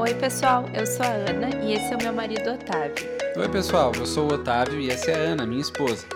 [0.00, 3.06] Oi, pessoal, eu sou a Ana e esse é o meu marido Otávio.
[3.36, 6.06] Oi, pessoal, eu sou o Otávio e essa é a Ana, minha esposa.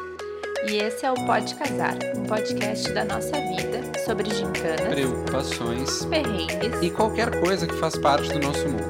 [0.66, 6.81] E esse é o Pode Casar, um podcast da nossa vida sobre gincanas, Preocupações perrengues
[6.81, 8.88] e qualquer coisa que faz parte do nosso mundo.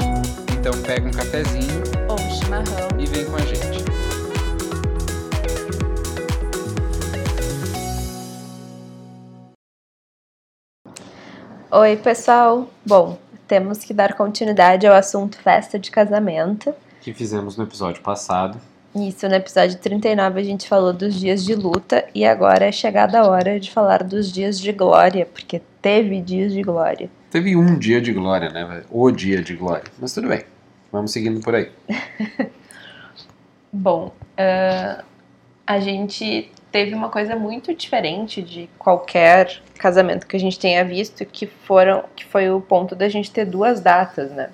[0.56, 2.88] Então pega um cafezinho ou um chimarrão.
[2.96, 3.84] e vem com a gente.
[11.72, 12.70] Oi, pessoal.
[12.86, 16.75] Bom, temos que dar continuidade ao assunto festa de casamento.
[17.01, 18.59] Que fizemos no episódio passado.
[18.95, 23.20] Isso, no episódio 39 a gente falou dos dias de luta e agora é chegada
[23.20, 27.11] a hora de falar dos dias de glória, porque teve dias de glória.
[27.30, 28.84] Teve um dia de glória, né?
[28.89, 29.91] O dia de glória.
[29.98, 30.45] Mas tudo bem.
[30.92, 31.73] Vamos seguindo por aí.
[33.73, 35.03] Bom, ah,
[35.67, 41.25] a gente teve uma coisa muito diferente de qualquer casamento que a gente tenha visto,
[41.25, 44.50] que foram, que foi o ponto da gente ter duas datas, né?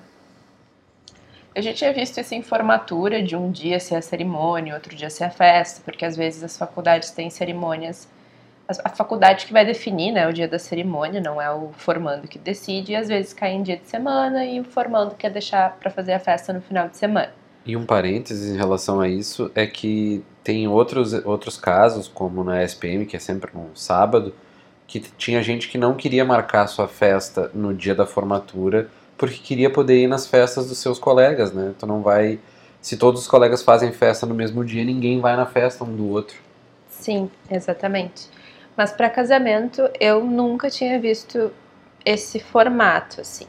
[1.55, 5.09] Eu já tinha visto isso em formatura, de um dia ser a cerimônia, outro dia
[5.09, 8.07] ser a festa, porque às vezes as faculdades têm cerimônias.
[8.85, 12.37] A faculdade que vai definir né, o dia da cerimônia, não é o formando que
[12.37, 15.89] decide, e às vezes cai em dia de semana e o formando quer deixar para
[15.89, 17.33] fazer a festa no final de semana.
[17.65, 22.63] E um parênteses em relação a isso é que tem outros, outros casos, como na
[22.63, 24.33] SPM, que é sempre no sábado,
[24.87, 28.89] que tinha gente que não queria marcar sua festa no dia da formatura
[29.21, 31.75] porque queria poder ir nas festas dos seus colegas, né?
[31.77, 32.39] Tu não vai.
[32.81, 36.09] Se todos os colegas fazem festa no mesmo dia, ninguém vai na festa um do
[36.09, 36.35] outro.
[36.89, 38.27] Sim, exatamente.
[38.75, 41.51] Mas para casamento eu nunca tinha visto
[42.03, 43.45] esse formato assim.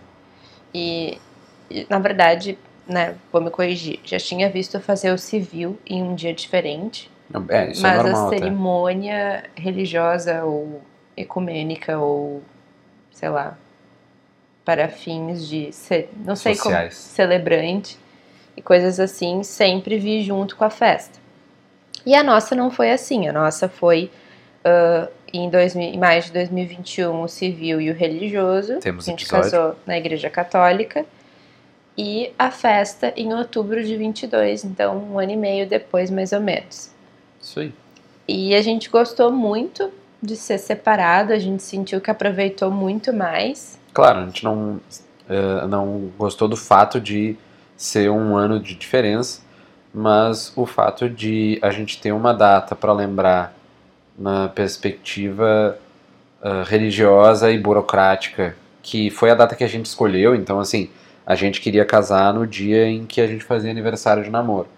[0.74, 1.18] E,
[1.70, 6.14] e, na verdade, né, vou me corrigir, já tinha visto fazer o civil em um
[6.14, 7.10] dia diferente.
[7.48, 8.26] É, isso mas é normal.
[8.26, 10.82] a cerimônia religiosa ou
[11.16, 12.42] ecumênica ou
[13.10, 13.56] sei lá,
[14.64, 16.94] para fins de ce- não sei como Sociais.
[16.94, 17.98] celebrante
[18.56, 21.18] e coisas assim, sempre vi junto com a festa.
[22.04, 24.10] E a nossa não foi assim, a nossa foi
[24.64, 28.78] ah, em, 2000 em maio de 2021 o civil e o religioso.
[28.80, 29.50] Temos a gente episódio.
[29.50, 31.06] casou na igreja católica.
[31.96, 36.40] E a festa em outubro de 22, então um ano e meio depois, mais ou
[36.40, 36.90] menos.
[37.40, 37.72] Isso aí.
[38.26, 39.90] E a gente gostou muito
[40.22, 43.78] de ser separado, a gente sentiu que aproveitou muito mais.
[43.92, 44.80] Claro, a gente não,
[45.28, 47.36] eh, não gostou do fato de
[47.76, 49.42] ser um ano de diferença,
[49.92, 53.52] mas o fato de a gente ter uma data para lembrar
[54.16, 55.76] na perspectiva
[56.42, 60.88] eh, religiosa e burocrática, que foi a data que a gente escolheu, então assim,
[61.26, 64.68] a gente queria casar no dia em que a gente fazia aniversário de namoro.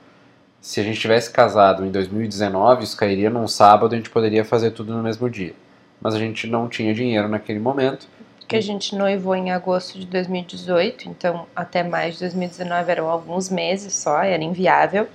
[0.60, 4.71] Se a gente tivesse casado em 2019, isso cairia num sábado, a gente poderia fazer
[4.71, 5.55] tudo no mesmo dia.
[6.00, 8.09] Mas a gente não tinha dinheiro naquele momento,
[8.47, 13.49] Que a gente noivou em agosto de 2018, então até mais de 2019 eram alguns
[13.49, 15.09] meses só, era inviável.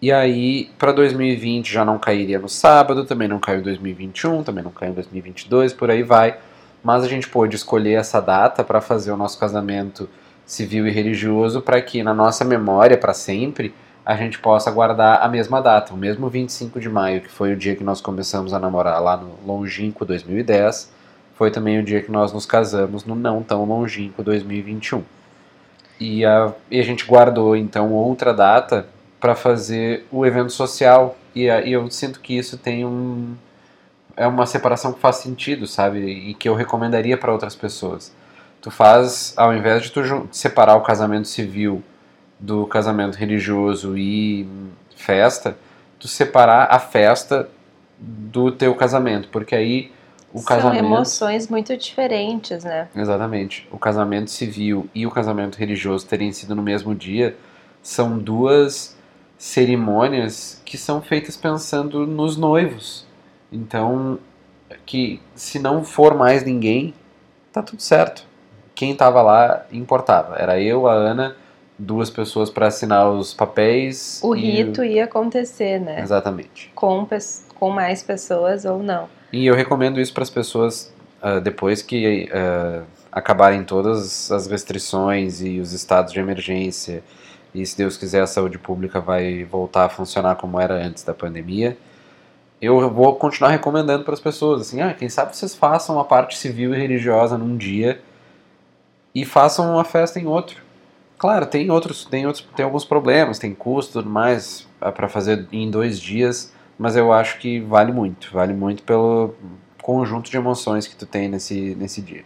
[0.00, 4.62] E aí, para 2020 já não cairia no sábado, também não caiu em 2021, também
[4.62, 6.38] não caiu em 2022, por aí vai.
[6.82, 10.08] Mas a gente pôde escolher essa data para fazer o nosso casamento
[10.48, 13.72] civil e religioso para que na nossa memória, para sempre,
[14.04, 17.56] a gente possa guardar a mesma data, o mesmo 25 de maio, que foi o
[17.56, 20.90] dia que nós começamos a namorar lá no longínquo 2010,
[21.36, 25.04] foi também o dia que nós nos casamos no não tão longínquo 2021.
[26.00, 28.86] E a, e a gente guardou então outra data
[29.20, 33.34] para fazer o evento social e, a- e eu sinto que isso tem um
[34.16, 36.00] é uma separação que faz sentido, sabe?
[36.00, 38.12] E que eu recomendaria para outras pessoas.
[38.60, 41.82] Tu faz, ao invés de tu separar o casamento civil
[42.38, 44.48] do casamento religioso e
[44.96, 45.56] festa,
[45.98, 47.48] tu separar a festa
[47.98, 49.92] do teu casamento, porque aí
[50.32, 52.88] o São casamento emoções muito diferentes, né?
[52.94, 53.66] Exatamente.
[53.70, 57.36] O casamento civil e o casamento religioso terem sido no mesmo dia
[57.82, 58.96] são duas
[59.38, 63.06] cerimônias que são feitas pensando nos noivos.
[63.50, 64.18] Então,
[64.84, 66.92] que se não for mais ninguém,
[67.52, 68.27] tá tudo certo.
[68.78, 70.36] Quem tava lá importava.
[70.36, 71.34] Era eu, a Ana,
[71.76, 74.20] duas pessoas para assinar os papéis.
[74.22, 76.00] O rito ia acontecer, né?
[76.00, 76.70] Exatamente.
[76.76, 77.04] Com,
[77.56, 79.08] com mais pessoas ou não.
[79.32, 85.42] E eu recomendo isso para as pessoas ah, depois que ah, acabarem todas as restrições
[85.42, 87.02] e os estados de emergência.
[87.52, 91.12] E se Deus quiser, a saúde pública vai voltar a funcionar como era antes da
[91.12, 91.76] pandemia.
[92.62, 96.38] Eu vou continuar recomendando para as pessoas, assim, ah, quem sabe vocês façam a parte
[96.38, 98.00] civil e religiosa num dia
[99.20, 100.62] e façam uma festa em outro.
[101.18, 105.68] Claro, tem outros, tem outros, tem alguns problemas, tem custo tudo mais para fazer em
[105.68, 109.34] dois dias, mas eu acho que vale muito, vale muito pelo
[109.82, 112.24] conjunto de emoções que tu tem nesse, nesse dia.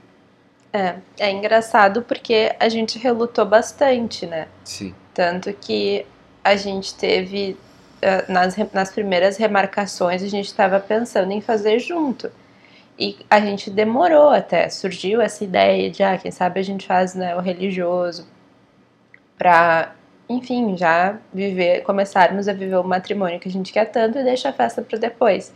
[0.70, 4.48] É, é engraçado porque a gente relutou bastante, né?
[4.64, 4.94] Sim.
[5.14, 6.04] Tanto que
[6.44, 7.56] a gente teve,
[8.02, 12.30] eh, nas, nas primeiras remarcações, a gente estava pensando em fazer junto.
[13.02, 17.16] E a gente demorou até, surgiu essa ideia de, ah, quem sabe a gente faz
[17.16, 18.28] né, o religioso
[19.36, 19.92] pra,
[20.28, 24.50] enfim, já viver, começarmos a viver o matrimônio que a gente quer tanto e deixa
[24.50, 25.52] a festa para depois.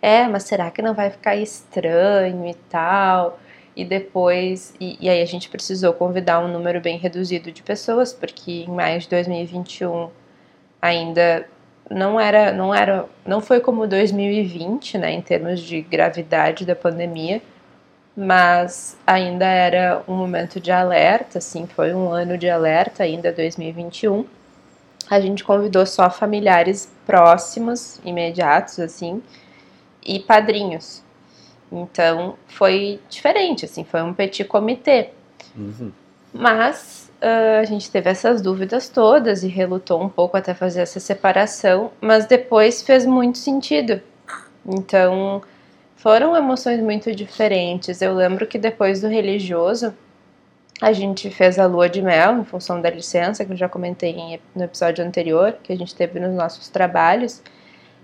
[0.00, 3.40] É, mas será que não vai ficar estranho e tal?
[3.74, 8.12] E depois, e, e aí a gente precisou convidar um número bem reduzido de pessoas,
[8.12, 10.10] porque em maio de 2021
[10.80, 11.48] ainda
[11.90, 17.42] não era, não era, não foi como 2020, né, em termos de gravidade da pandemia,
[18.16, 24.24] mas ainda era um momento de alerta, assim, foi um ano de alerta ainda 2021.
[25.10, 29.22] A gente convidou só familiares próximos, imediatos, assim,
[30.04, 31.02] e padrinhos.
[31.70, 35.10] Então foi diferente, assim, foi um petit comitê.
[35.56, 35.90] Uhum.
[36.32, 41.00] Mas ah, a gente teve essas dúvidas todas e relutou um pouco até fazer essa
[41.00, 44.02] separação, mas depois fez muito sentido.
[44.66, 45.40] Então
[45.96, 48.02] foram emoções muito diferentes.
[48.02, 49.94] Eu lembro que depois do religioso
[50.82, 54.38] a gente fez a lua de mel em função da licença que eu já comentei
[54.54, 57.42] no episódio anterior, que a gente teve nos nossos trabalhos.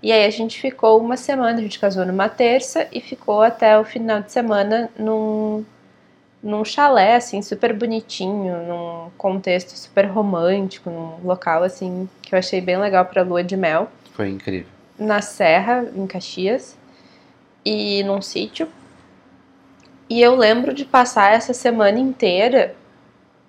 [0.01, 3.77] E aí a gente ficou uma semana, a gente casou numa terça e ficou até
[3.77, 5.63] o final de semana num,
[6.43, 12.59] num chalé, assim, super bonitinho, num contexto super romântico, num local, assim, que eu achei
[12.61, 14.67] bem legal pra lua de mel, Foi incrível.
[14.97, 16.75] na Serra, em Caxias,
[17.63, 18.67] e num sítio.
[20.09, 22.75] E eu lembro de passar essa semana inteira,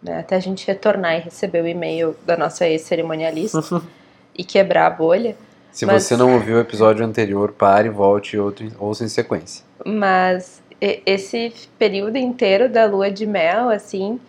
[0.02, 3.60] né, até a gente retornar e receber o e-mail da nossa ex-cerimonialista
[4.36, 5.34] e quebrar a bolha.
[5.72, 8.38] Se Mas- você não ouviu o episódio anterior, pare, volte e
[8.78, 9.64] ouça em sequência.
[9.84, 10.61] Mas
[11.06, 14.20] esse período inteiro da lua de mel, assim,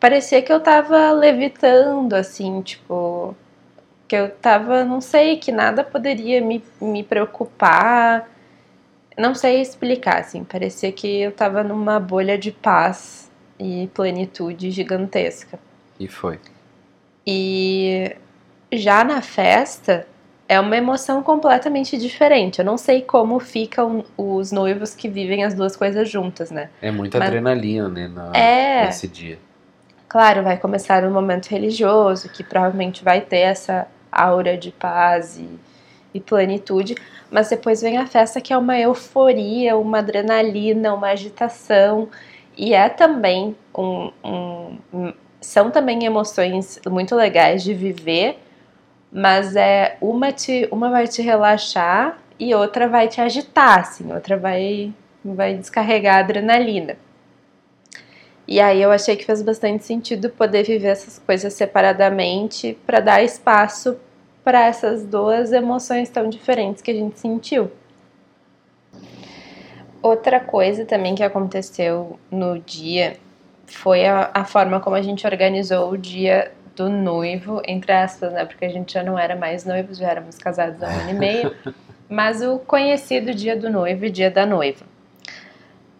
[0.00, 3.36] parecia que eu tava levitando, assim, tipo.
[4.08, 8.30] Que eu tava, não sei, que nada poderia me, me preocupar.
[9.16, 10.44] Não sei explicar, assim.
[10.44, 15.58] Parecia que eu tava numa bolha de paz e plenitude gigantesca.
[15.98, 16.38] E foi.
[17.26, 18.14] E
[18.72, 20.06] já na festa
[20.48, 22.58] é uma emoção completamente diferente.
[22.58, 26.68] Eu não sei como ficam os noivos que vivem as duas coisas juntas, né?
[26.82, 28.84] É muita Mas- adrenalina, né, na- É.
[28.86, 29.38] nesse dia.
[30.08, 35.48] Claro, vai começar um momento religioso que provavelmente vai ter essa aura de paz e,
[36.12, 36.94] e plenitude,
[37.30, 42.08] mas depois vem a festa que é uma euforia, uma adrenalina, uma agitação
[42.56, 48.38] e é também um, um- um- são também emoções muito legais de viver,
[49.14, 54.36] mas é uma te uma vai te relaxar e outra vai te agitar, assim, outra
[54.36, 54.92] vai
[55.24, 56.96] vai descarregar a adrenalina.
[58.46, 63.22] E aí eu achei que fez bastante sentido poder viver essas coisas separadamente para dar
[63.22, 63.96] espaço
[64.42, 67.70] para essas duas emoções tão diferentes que a gente sentiu.
[70.02, 73.16] Outra coisa também que aconteceu no dia
[73.64, 78.44] foi a, a forma como a gente organizou o dia do noivo, entre aspas, né?
[78.44, 81.14] Porque a gente já não era mais noivos, já éramos casados há um ano e
[81.14, 81.56] meio.
[82.08, 84.84] Mas o conhecido dia do noivo e dia da noiva.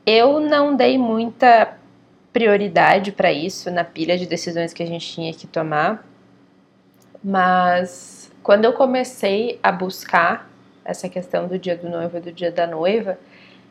[0.07, 1.77] Eu não dei muita
[2.33, 6.05] prioridade para isso na pilha de decisões que a gente tinha que tomar,
[7.23, 10.51] mas quando eu comecei a buscar
[10.85, 13.19] essa questão do dia do noivo e do dia da noiva,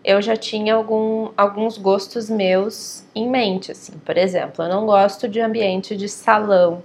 [0.04, 3.94] eu já tinha algum, alguns gostos meus em mente, assim.
[4.00, 6.84] Por exemplo, eu não gosto de ambiente de salão.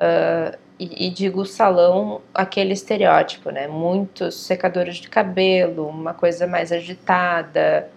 [0.00, 3.66] Ah, e, e digo salão, aquele estereótipo, né?
[3.66, 7.90] Muitos secadores de cabelo, uma coisa mais agitada,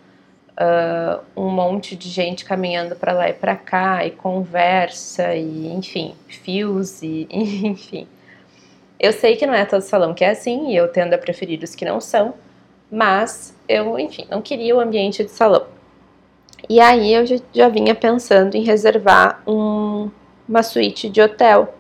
[0.58, 6.15] ah, um monte de gente caminhando para lá e para cá, e conversa, e enfim,
[6.27, 8.08] fios, e enfim.
[9.00, 11.62] Eu sei que não é todo salão que é assim, e eu tendo a preferir
[11.63, 12.36] os que não são,
[12.91, 15.65] mas eu, enfim, não queria o ambiente de salão.
[16.70, 20.10] E aí eu já, já vinha pensando em reservar um-
[20.48, 21.74] uma suíte de hotel.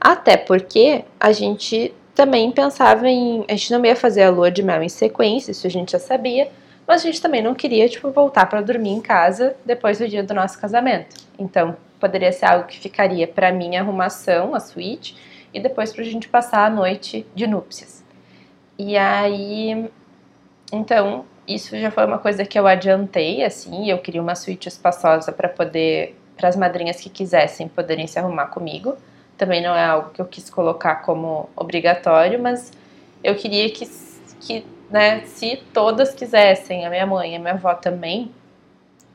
[0.00, 3.44] Até porque a gente também pensava em.
[3.48, 5.98] A gente não ia fazer a lua de mel em sequência, isso a gente já
[5.98, 6.50] sabia,
[6.86, 10.22] mas a gente também não queria, tipo, voltar para dormir em casa depois do dia
[10.22, 11.16] do nosso casamento.
[11.38, 15.16] Então, poderia ser algo que ficaria para minha arrumação, a suíte,
[15.52, 18.04] e depois pra gente passar a noite de núpcias.
[18.78, 19.90] E aí,
[20.72, 25.32] então, isso já foi uma coisa que eu adiantei, assim, eu queria uma suíte espaçosa
[25.32, 28.96] para poder, para as madrinhas que quisessem poderem se arrumar comigo.
[29.38, 32.72] Também não é algo que eu quis colocar como obrigatório, mas
[33.24, 33.88] eu queria que,
[34.40, 38.30] que né, se todas quisessem, a minha mãe e a minha avó também,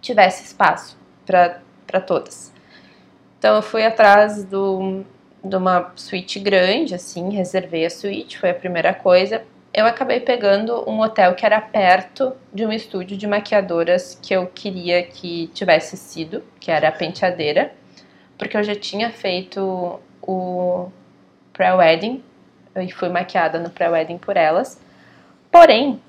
[0.01, 2.53] tivesse espaço para todas.
[3.39, 5.03] Então eu fui atrás do,
[5.43, 9.43] de uma suíte grande, assim, reservei a suíte, foi a primeira coisa.
[9.73, 14.45] Eu acabei pegando um hotel que era perto de um estúdio de maquiadoras que eu
[14.47, 17.73] queria que tivesse sido, que era a Penteadeira,
[18.37, 20.89] porque eu já tinha feito o
[21.51, 22.23] pré-wedding
[22.75, 24.79] e fui maquiada no pré-wedding por elas.
[25.51, 26.01] Porém,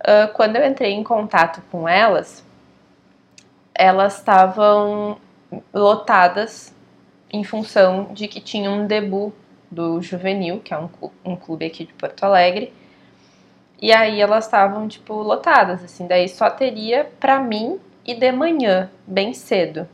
[0.00, 2.44] uh, quando eu entrei em contato com elas,
[3.74, 5.18] elas estavam
[5.72, 6.74] lotadas
[7.32, 9.32] em função de que tinha um debut
[9.70, 10.88] do Juvenil, que é um,
[11.24, 12.72] um clube aqui de Porto Alegre.
[13.80, 16.06] E aí elas estavam, tipo, lotadas, assim.
[16.06, 19.86] Daí só teria pra mim e de manhã, bem cedo.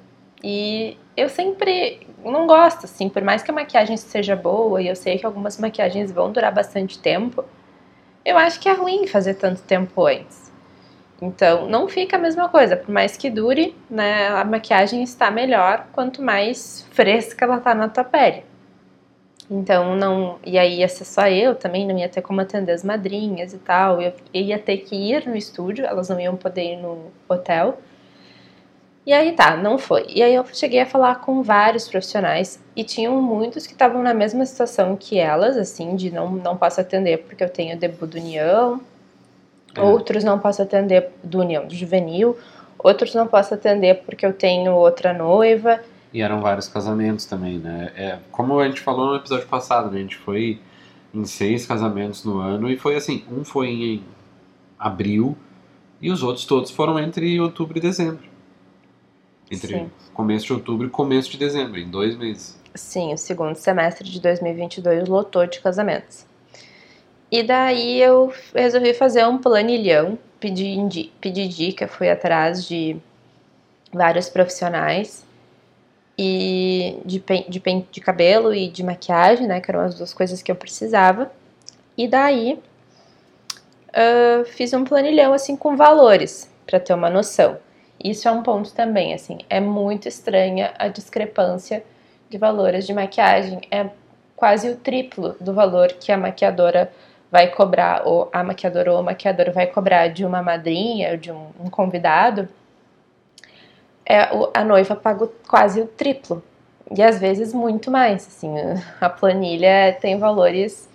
[0.42, 4.96] E eu sempre não gosto, assim, por mais que a maquiagem seja boa, e eu
[4.96, 7.44] sei que algumas maquiagens vão durar bastante tempo,
[8.24, 10.52] eu acho que é ruim fazer tanto tempo antes.
[11.20, 15.86] Então, não fica a mesma coisa, por mais que dure, né, a maquiagem está melhor
[15.92, 18.44] quanto mais fresca ela tá na tua pele.
[19.50, 20.38] Então, não.
[20.44, 23.58] E aí ia ser só eu também, não ia ter como atender as madrinhas e
[23.58, 24.00] tal.
[24.00, 27.78] Eu, ia ter que ir no estúdio, elas não iam poder ir no hotel.
[29.06, 30.06] E aí tá, não foi.
[30.08, 34.14] E aí eu cheguei a falar com vários profissionais e tinham muitos que estavam na
[34.14, 38.16] mesma situação que elas, assim, de não, não posso atender porque eu tenho debut do
[38.16, 38.80] União,
[39.74, 39.80] é.
[39.80, 42.38] outros não posso atender do União do Juvenil,
[42.78, 45.80] outros não posso atender porque eu tenho outra noiva.
[46.10, 47.92] E eram vários casamentos também, né?
[47.96, 49.98] É, como a gente falou no episódio passado, né?
[49.98, 50.58] A gente foi
[51.12, 54.04] em seis casamentos no ano e foi assim, um foi em
[54.78, 55.36] abril
[56.00, 58.33] e os outros todos foram entre outubro e dezembro.
[59.54, 59.90] Entre Sim.
[60.12, 62.58] começo de outubro e começo de dezembro, em dois meses.
[62.74, 66.26] Sim, o segundo semestre de 2022 lotou de casamentos.
[67.30, 72.96] E daí eu resolvi fazer um planilhão, pedir, pedir dica, fui atrás de
[73.92, 75.24] vários profissionais
[76.18, 80.50] e de, de, de cabelo e de maquiagem, né, que eram as duas coisas que
[80.50, 81.30] eu precisava.
[81.96, 82.60] E daí
[83.90, 87.58] uh, fiz um planilhão assim com valores para ter uma noção.
[88.02, 91.84] Isso é um ponto também, assim, é muito estranha a discrepância
[92.28, 93.60] de valores de maquiagem.
[93.70, 93.88] É
[94.36, 96.92] quase o triplo do valor que a maquiadora
[97.30, 101.48] vai cobrar, ou a maquiadora ou o maquiador vai cobrar de uma madrinha, de um,
[101.60, 102.48] um convidado.
[104.06, 106.42] É, a noiva paga quase o triplo.
[106.96, 108.54] E às vezes muito mais, assim,
[109.00, 110.88] a planilha tem valores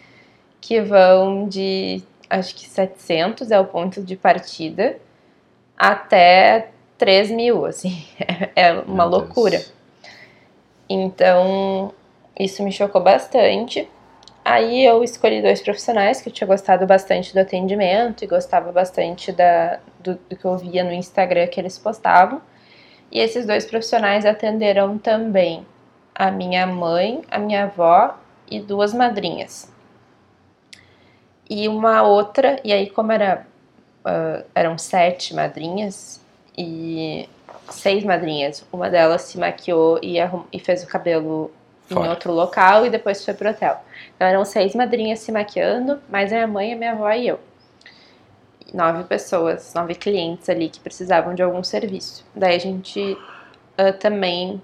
[0.61, 4.97] que vão de, acho que 700 é o ponto de partida,
[5.77, 8.05] até 3 mil, assim,
[8.55, 9.57] é uma Meu loucura.
[9.57, 9.73] Deus.
[10.87, 11.93] Então,
[12.37, 13.89] isso me chocou bastante.
[14.43, 19.31] Aí eu escolhi dois profissionais que eu tinha gostado bastante do atendimento e gostava bastante
[19.31, 22.41] da, do, do que eu via no Instagram que eles postavam.
[23.11, 25.65] E esses dois profissionais atenderam também
[26.13, 28.17] a minha mãe, a minha avó
[28.49, 29.71] e duas madrinhas.
[31.49, 33.47] E uma outra, e aí como era,
[34.05, 36.21] uh, eram sete madrinhas,
[36.59, 37.29] e
[37.69, 38.65] seis madrinhas.
[38.71, 40.17] Uma delas se maquiou e,
[40.51, 41.49] e fez o cabelo
[41.87, 42.05] Fora.
[42.05, 43.81] em outro local e depois foi pro hotel.
[44.15, 47.39] Então eram seis madrinhas se maquiando, mais a minha mãe, a minha avó e eu.
[48.73, 52.25] Nove pessoas, nove clientes ali que precisavam de algum serviço.
[52.35, 52.99] Daí a gente
[53.79, 54.61] uh, também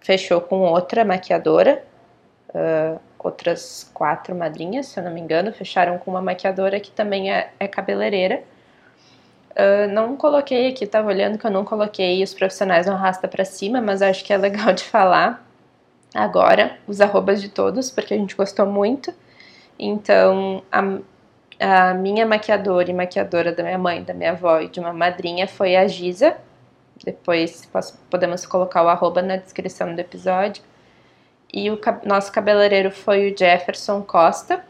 [0.00, 1.82] fechou com outra maquiadora,
[2.50, 7.32] uh, outras quatro madrinhas, se eu não me engano, fecharam com uma maquiadora que também
[7.32, 8.44] é, é cabeleireira
[9.56, 13.42] Uh, não coloquei aqui, tava olhando que eu não coloquei os profissionais no arrasta para
[13.42, 15.48] cima, mas acho que é legal de falar
[16.14, 19.14] agora os arrobas de todos, porque a gente gostou muito.
[19.78, 20.98] Então, a,
[21.58, 25.48] a minha maquiadora e maquiadora da minha mãe, da minha avó e de uma madrinha
[25.48, 26.36] foi a Giza.
[27.02, 30.62] Depois posso, podemos colocar o arroba na descrição do episódio.
[31.50, 34.62] E o nosso cabeleireiro foi o Jefferson Costa.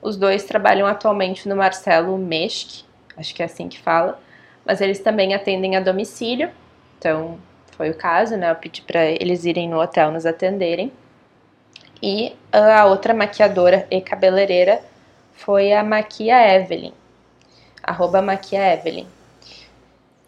[0.00, 2.84] Os dois trabalham atualmente no Marcelo Meschke,
[3.16, 4.18] acho que é assim que fala
[4.64, 6.50] mas eles também atendem a domicílio.
[6.98, 7.38] Então,
[7.76, 8.50] foi o caso, né?
[8.50, 10.92] Eu pedi para eles irem no hotel nos atenderem.
[12.02, 14.80] E a outra maquiadora e cabeleireira
[15.32, 16.92] foi a Maquia Evelyn,
[17.82, 19.06] arroba Maquia Evelyn.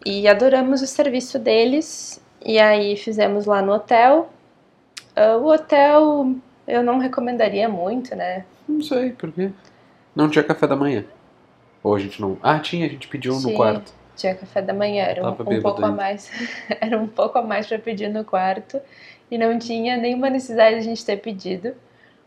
[0.05, 4.29] E adoramos o serviço deles, e aí fizemos lá no hotel.
[5.17, 6.35] Uh, o hotel
[6.67, 8.45] eu não recomendaria muito, né?
[8.67, 9.51] Não sei, por quê?
[10.15, 11.03] Não tinha café da manhã.
[11.83, 12.37] Ou a gente não.
[12.41, 13.51] Ah, tinha, a gente pediu Sim.
[13.51, 13.93] no quarto.
[14.15, 16.31] Tinha café da manhã, era um, um pouco a mais.
[16.81, 18.81] era um pouco a mais para pedir no quarto.
[19.29, 21.73] E não tinha nenhuma necessidade de a gente ter pedido,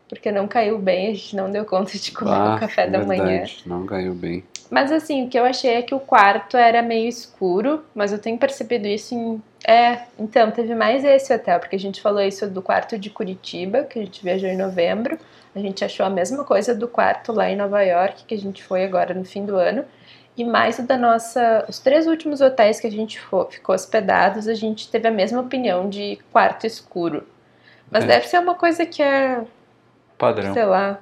[0.09, 2.99] porque não caiu bem, a gente não deu conta de comer Ah, o café da
[2.99, 3.45] verdade, manhã.
[3.67, 4.43] Não caiu bem.
[4.71, 8.19] Mas assim, o que eu achei é que o quarto era meio escuro, mas eu
[8.19, 9.43] tenho percebido isso em.
[9.67, 13.85] É, então, teve mais esse hotel, porque a gente falou isso do quarto de Curitiba,
[13.85, 15.19] que a gente viajou em novembro.
[15.55, 18.63] A gente achou a mesma coisa do quarto lá em Nova York, que a gente
[18.63, 19.85] foi agora no fim do ano.
[20.39, 21.65] E mais o da nossa.
[21.69, 25.41] Os três últimos hotéis que a gente fo- ficou hospedados, a gente teve a mesma
[25.41, 27.25] opinião de quarto escuro.
[27.91, 28.07] Mas É.
[28.07, 29.45] deve ser uma coisa que é,
[30.17, 30.55] Padrão.
[30.55, 31.01] sei lá,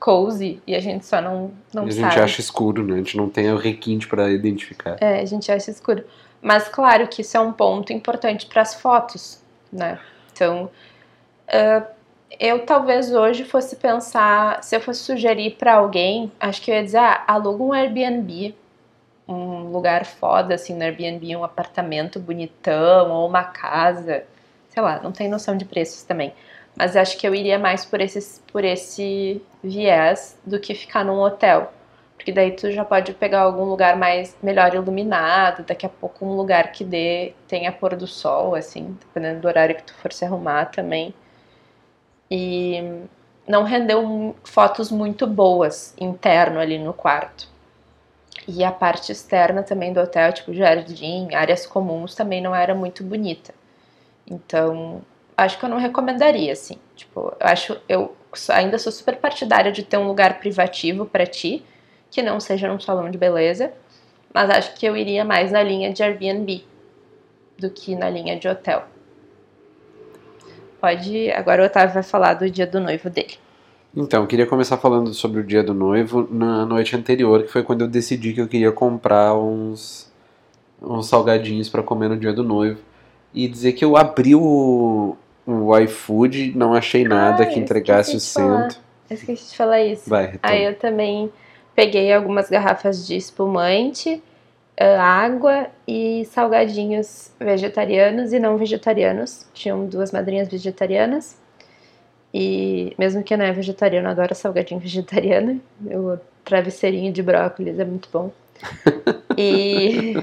[0.00, 2.02] cozy, e a gente só não, não E a sabe.
[2.10, 2.94] gente acha escuro, né?
[2.94, 4.96] A gente não tem o requinte pra identificar.
[5.00, 6.04] É, a gente acha escuro.
[6.42, 9.40] Mas claro que isso é um ponto importante para as fotos,
[9.72, 9.98] né?
[10.32, 10.68] Então,
[11.48, 11.82] ah,
[12.38, 16.84] eu talvez hoje fosse pensar, se eu fosse sugerir para alguém, acho que eu ia
[16.84, 18.54] dizer, ah, aluga um Airbnb,
[19.26, 24.24] um lugar foda, assim, no Airbnb, um apartamento bonitão, ou uma casa,
[24.68, 26.32] sei lá, não tenho noção de preços também.
[26.76, 31.20] Mas acho que eu iria mais por, esses, por esse viés do que ficar num
[31.20, 31.72] hotel.
[32.16, 36.34] Porque daí tu já pode pegar algum lugar mais melhor iluminado, daqui a pouco um
[36.36, 40.24] lugar que dê tenha pôr do sol, assim, dependendo do horário que tu for se
[40.24, 41.14] arrumar também.
[42.30, 43.06] E
[43.46, 47.48] não rendeu fotos muito boas interno ali no quarto.
[48.46, 53.02] E a parte externa também do hotel, tipo jardim, áreas comuns, também não era muito
[53.02, 53.54] bonita.
[54.26, 55.02] Então,
[55.36, 56.78] acho que eu não recomendaria, assim.
[56.94, 58.16] Tipo, eu acho, eu
[58.50, 61.64] ainda sou super partidária de ter um lugar privativo pra ti,
[62.10, 63.72] que não seja num salão de beleza,
[64.32, 66.64] mas acho que eu iria mais na linha de Airbnb
[67.58, 68.84] do que na linha de hotel.
[70.80, 73.34] Pode, agora o Otávio vai falar do dia do noivo dele.
[73.96, 77.62] Então, eu queria começar falando sobre o dia do noivo na noite anterior, que foi
[77.62, 80.12] quando eu decidi que eu queria comprar uns,
[80.80, 82.80] uns salgadinhos pra comer no dia do noivo.
[83.34, 85.16] E dizer que eu abri o,
[85.46, 88.80] o iFood, não achei nada Ah, que entregasse o cento.
[89.10, 90.08] Eu esqueci de falar isso.
[90.08, 90.54] Vai, retoma.
[90.54, 91.32] Aí eu também
[91.74, 94.22] peguei algumas garrafas de espumante,
[94.80, 99.48] água e salgadinhos vegetarianos e não vegetarianos.
[99.52, 101.36] Tinham duas madrinhas vegetarianas.
[102.32, 105.60] E mesmo que não é vegetariano, adoro salgadinho vegetariano.
[105.84, 108.30] O travesseirinho de brócolis é muito bom.
[109.36, 110.14] E,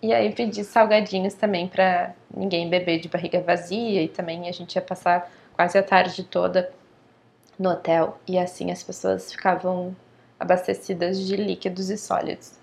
[0.00, 4.02] e aí pedi salgadinhos também pra ninguém beber de barriga vazia.
[4.02, 6.70] E também a gente ia passar quase a tarde toda
[7.58, 8.16] no hotel.
[8.28, 9.96] E assim as pessoas ficavam
[10.38, 12.61] abastecidas de líquidos e sólidos.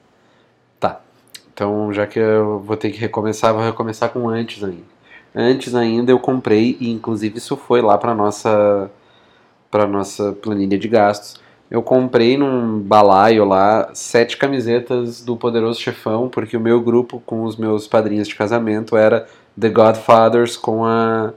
[1.60, 4.82] Então, já que eu vou ter que recomeçar, vou recomeçar com antes ainda.
[5.36, 8.90] Antes ainda eu comprei, e inclusive isso foi lá para nossa
[9.70, 11.36] para nossa planilha de gastos.
[11.70, 17.44] Eu comprei num balaio lá sete camisetas do Poderoso Chefão, porque o meu grupo com
[17.44, 19.28] os meus padrinhos de casamento era
[19.60, 21.34] The Godfathers com a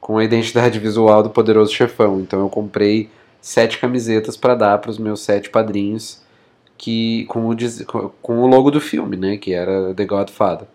[0.00, 2.20] com a identidade visual do Poderoso Chefão.
[2.20, 3.08] Então eu comprei
[3.40, 6.21] sete camisetas para dar para os meus sete padrinhos
[6.82, 7.56] que com o,
[8.20, 10.66] com o logo do filme, né, que era The Godfather.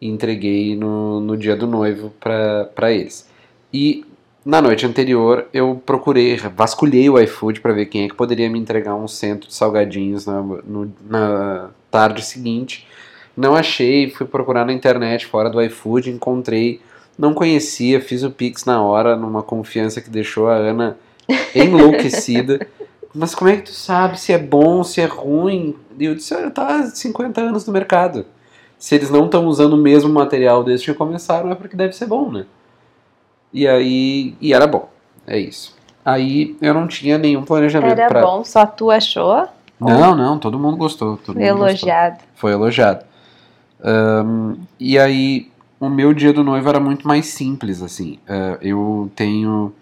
[0.00, 3.28] E entreguei no, no dia do noivo para eles.
[3.74, 4.04] E
[4.46, 8.56] na noite anterior eu procurei, vasculhei o iFood para ver quem é que poderia me
[8.56, 12.86] entregar um cento de salgadinhos na, no- na tarde seguinte.
[13.36, 16.80] Não achei, fui procurar na internet fora do iFood, encontrei,
[17.18, 20.96] não conhecia, fiz o Pix na hora, numa confiança que deixou a Ana
[21.52, 22.64] enlouquecida.
[23.14, 25.76] Mas como é que tu sabe se é bom, se é ruim?
[25.98, 28.24] E eu disse, olha, tá há 50 anos no mercado.
[28.78, 32.06] Se eles não estão usando o mesmo material desde que começaram, é porque deve ser
[32.06, 32.46] bom, né?
[33.52, 34.88] E aí, e era bom,
[35.26, 35.76] é isso.
[36.04, 38.22] Aí eu não tinha nenhum planejamento Era pra...
[38.22, 39.46] bom, só tu achou?
[39.78, 41.16] Não, não, todo mundo gostou.
[41.16, 42.18] Todo Foi mundo gostou elogiado.
[42.34, 43.04] foi elogiado.
[43.84, 48.18] Ahn, e aí, o meu dia do noivo era muito mais simples, assim.
[48.28, 49.72] Ah, eu tenho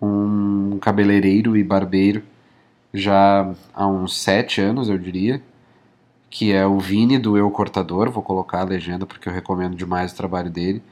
[0.00, 2.22] um cabeleireiro e barbeiro
[2.92, 5.42] já há uns sete anos, eu diria,
[6.30, 10.12] que é o Vini do Eu Cortador, vou colocar a legenda porque eu recomendo demais
[10.12, 10.82] o trabalho dele.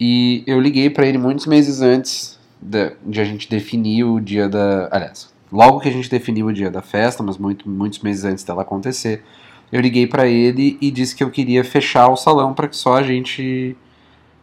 [0.00, 4.48] E eu liguei para ele muitos meses antes da- de a gente definir o dia
[4.48, 4.88] da.
[4.92, 8.44] Aliás, logo que a gente definiu o dia da festa, mas muito, muitos meses antes
[8.44, 9.24] dela acontecer,
[9.72, 12.96] eu liguei para ele e disse que eu queria fechar o salão para que só
[12.96, 13.76] a gente,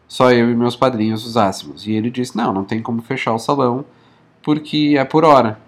[0.07, 1.87] só eu e meus padrinhos usássemos.
[1.87, 3.85] E ele disse: não, não tem como fechar o salão
[4.41, 5.59] porque é por hora.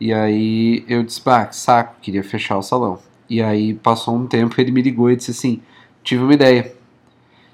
[0.00, 2.98] E aí eu disse: que saco, queria fechar o salão.
[3.28, 5.60] E aí passou um tempo, ele me ligou e disse assim:
[6.02, 6.74] tive uma ideia.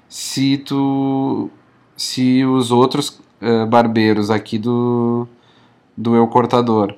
[0.09, 1.49] Se tu,
[1.97, 5.27] se os outros eh, barbeiros aqui do
[5.97, 6.95] do Eu Cortador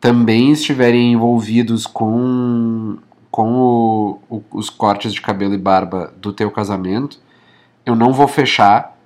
[0.00, 2.96] também estiverem envolvidos com,
[3.30, 7.20] com o- o- os cortes de cabelo e barba do teu casamento,
[7.86, 8.98] eu não vou fechar,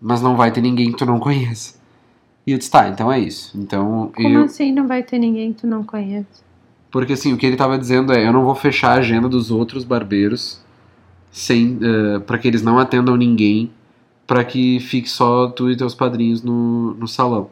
[0.00, 1.80] mas não vai ter ninguém que tu não conheça.
[2.46, 3.56] E eu disse, tá, então é isso.
[3.58, 4.44] Então Como eu.
[4.44, 6.42] assim não vai ter ninguém que tu não conhece?
[6.90, 9.50] Porque assim, o que ele tava dizendo é, eu não vou fechar a agenda dos
[9.50, 10.60] outros barbeiros
[11.30, 11.78] sem
[12.26, 13.70] para que eles não atendam ninguém,
[14.26, 17.48] para que fique só tu e teus padrinhos no, no salão.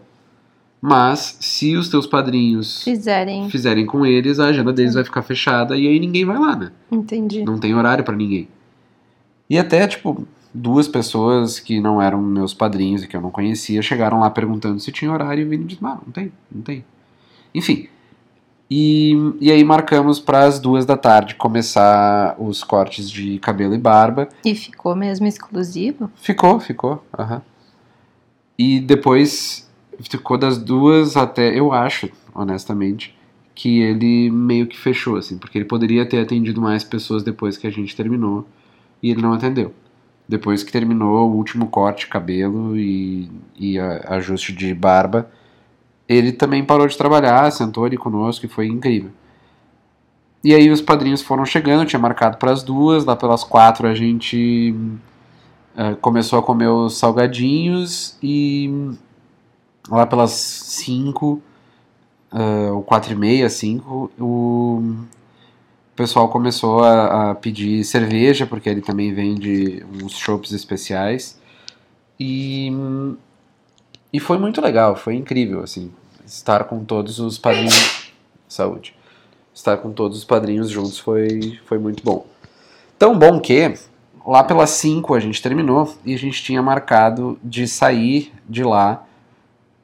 [0.83, 3.49] Mas se os teus padrinhos Fizerem.
[3.51, 6.73] fizerem com eles, a agenda deles vai ficar fechada e aí ninguém vai lá, né?
[6.91, 7.45] Entendi.
[7.45, 8.49] Não tem horário pra ninguém.
[9.49, 13.81] E até, tipo, duas pessoas que não eram meus padrinhos e que eu não conhecia
[13.83, 16.85] chegaram lá perguntando se tinha horário e o Vini disse, ah, não tem, não tem.
[17.55, 17.89] Enfim.
[18.71, 23.79] E, e aí marcamos para as duas da tarde começar os cortes de cabelo e
[23.79, 24.29] barba.
[24.45, 26.11] E ficou mesmo exclusivo?
[26.17, 27.05] Ficou, ficou.
[27.19, 27.43] aham.
[28.57, 29.69] E depois
[30.09, 33.17] ficou das duas até, eu acho, honestamente,
[33.55, 37.67] que ele meio que fechou, assim, porque ele poderia ter atendido mais pessoas depois que
[37.67, 38.47] a gente terminou
[39.03, 39.75] e ele não atendeu.
[40.31, 45.29] Depois que terminou o último corte de cabelo e, e a- ajuste de barba,
[46.09, 49.11] ele também parou de trabalhar, sentou ali conosco e foi incrível.
[50.45, 53.95] E aí os padrinhos foram chegando, tinha marcado para as duas, lá pelas quatro a
[53.95, 54.73] gente
[55.77, 58.71] eh, começou a comer os salgadinhos e
[59.91, 61.43] lá pelas cinco
[62.33, 64.95] eh, ou quatro e meia, cinco, o
[66.01, 71.39] pessoal começou a, a pedir cerveja, porque ele também vende uns chopps especiais.
[72.19, 72.73] E,
[74.11, 75.93] e foi muito legal, foi incrível, assim,
[76.25, 78.15] estar com todos os padrinhos.
[78.49, 78.97] Saúde.
[79.53, 82.27] Estar com todos os padrinhos juntos foi, foi muito bom.
[82.99, 83.75] Tão bom que,
[84.27, 89.05] lá pelas 5 a gente terminou e a gente tinha marcado de sair de lá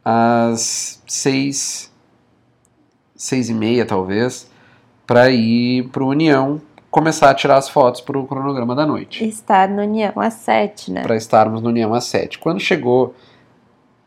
[0.02, 1.92] às 6,
[3.14, 4.50] seis e meia talvez,
[5.06, 9.82] para ir pro União começar a tirar as fotos pro cronograma da noite Estar no
[9.82, 11.02] União às sete, né?
[11.02, 12.38] para estarmos no União às 7.
[12.38, 13.14] Quando chegou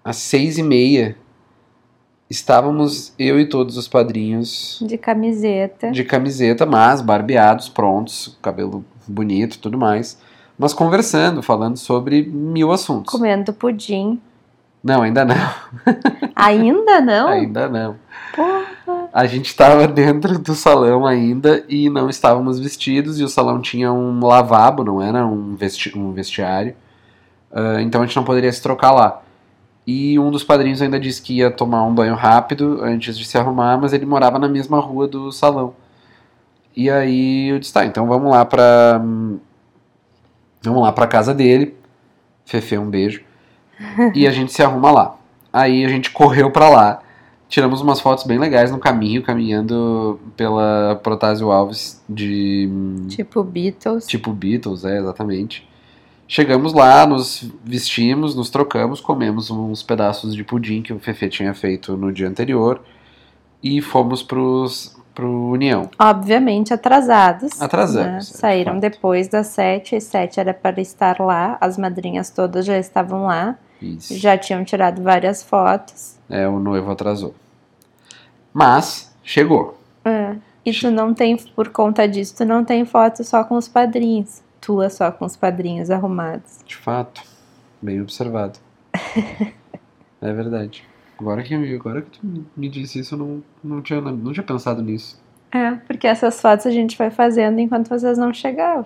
[0.03, 1.15] às 6 e meia,
[2.29, 5.91] estávamos eu e todos os padrinhos De camiseta.
[5.91, 10.19] de camiseta, mas barbeados, prontos, cabelo bonito e tudo mais,
[10.57, 13.11] mas conversando, falando sobre mil assuntos.
[13.11, 14.19] Comendo pudim.
[14.83, 15.35] Não, ainda não,
[16.35, 17.27] Ainda não?
[17.29, 17.95] ainda não.
[18.35, 18.65] Porra.
[19.11, 23.91] A gente estava dentro do salão ainda e não estávamos vestidos e o salão tinha
[23.91, 26.75] um lavabo, não era um, vesti um vestiário.
[27.51, 29.21] Ah, então a gente não poderia se trocar lá.
[29.85, 33.37] E um dos padrinhos ainda disse que ia tomar um banho rápido antes de se
[33.37, 35.73] arrumar, mas ele morava na mesma rua do salão.
[36.75, 39.01] E aí eu disse, tá, então vamos lá pra.
[40.61, 41.75] Vamos lá pra casa dele.
[42.45, 43.23] Fefe, um beijo.
[44.13, 45.15] e a gente se arruma lá.
[45.51, 47.01] Aí a gente correu pra lá.
[47.49, 52.69] Tiramos umas fotos bem legais no caminho, caminhando pela Protásio Alves de
[53.09, 54.05] Tipo Beatles.
[54.05, 55.67] tipo Beatles, é, exatamente.
[56.27, 61.51] Chegamos lá, nos vestimos, nos trocamos, comemos uns pedaços de pudim que o Fefe tinha
[61.55, 62.81] feito no dia anterior
[63.63, 65.89] e fomos pros, pro União.
[65.97, 67.59] Obviamente atrasados.
[67.59, 68.17] Atrasamos, né?
[68.17, 68.81] é, Saíram fato.
[68.81, 69.95] depois das sete.
[69.95, 71.57] Às sete era para estar lá.
[71.59, 73.57] As madrinhas todas já estavam lá.
[73.81, 74.17] Isso.
[74.17, 76.17] Já tinham tirado várias fotos.
[76.29, 77.33] É, o noivo atrasou.
[78.53, 79.79] Mas, chegou.
[80.03, 80.35] É.
[80.65, 84.41] E tu não tem, por conta disso, tu não tem foto só com os padrinhos.
[84.59, 86.59] Tua só com os padrinhos arrumados.
[86.65, 87.23] De fato,
[87.81, 88.59] bem observado.
[90.21, 90.83] é verdade.
[91.17, 94.81] Agora que, agora que tu me disse isso, eu não, não, tinha, não tinha pensado
[94.81, 95.21] nisso.
[95.51, 98.85] É, porque essas fotos a gente foi fazendo enquanto vocês não chegavam.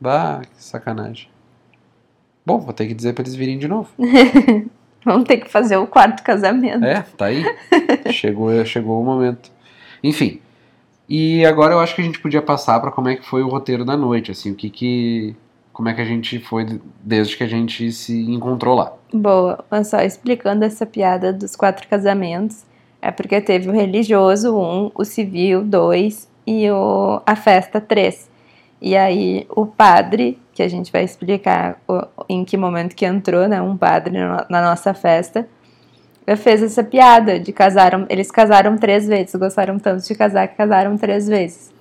[0.00, 1.28] Bah, que sacanagem.
[2.50, 3.88] Bom, vou ter que dizer pra eles virem de novo.
[5.04, 6.84] Vamos ter que fazer o quarto casamento.
[6.84, 7.44] É, tá aí.
[8.10, 9.52] chegou, chegou o momento.
[10.02, 10.40] Enfim.
[11.08, 13.48] E agora eu acho que a gente podia passar pra como é que foi o
[13.48, 15.36] roteiro da noite, assim, o que que
[15.72, 18.92] como é que a gente foi desde que a gente se encontrou lá.
[19.12, 22.64] Boa, mas só explicando essa piada dos quatro casamentos,
[23.00, 28.28] é porque teve o religioso um, o civil dois e o, a festa três.
[28.80, 33.48] E aí o padre, que a gente vai explicar o- em que momento que entrou,
[33.48, 35.48] né, um padre na, na nossa festa,
[36.36, 40.98] fez essa piada de casaram, eles casaram três vezes, gostaram tanto de casar que casaram
[40.98, 41.72] três vezes.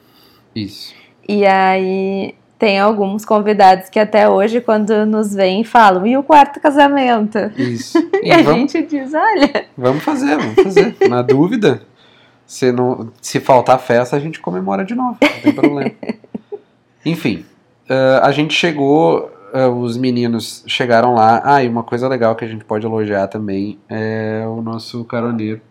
[0.56, 0.96] Isso.
[1.28, 6.60] E aí tem alguns convidados que até hoje, quando nos veem, falam: e o quarto
[6.62, 7.38] casamento?
[7.58, 8.00] Isso.
[8.24, 10.96] E a vamos, gente diz: olha, vamos fazer, vamos fazer.
[11.10, 11.82] Na dúvida,
[12.48, 15.18] se, não, se faltar festa, a gente comemora de novo.
[15.22, 15.92] Não tem problema.
[17.06, 17.46] Enfim,
[17.90, 21.42] ah, a gente chegou, ah, os meninos chegaram lá.
[21.44, 25.62] Ah, e uma coisa legal que a gente pode elogiar também é o nosso caroneiro.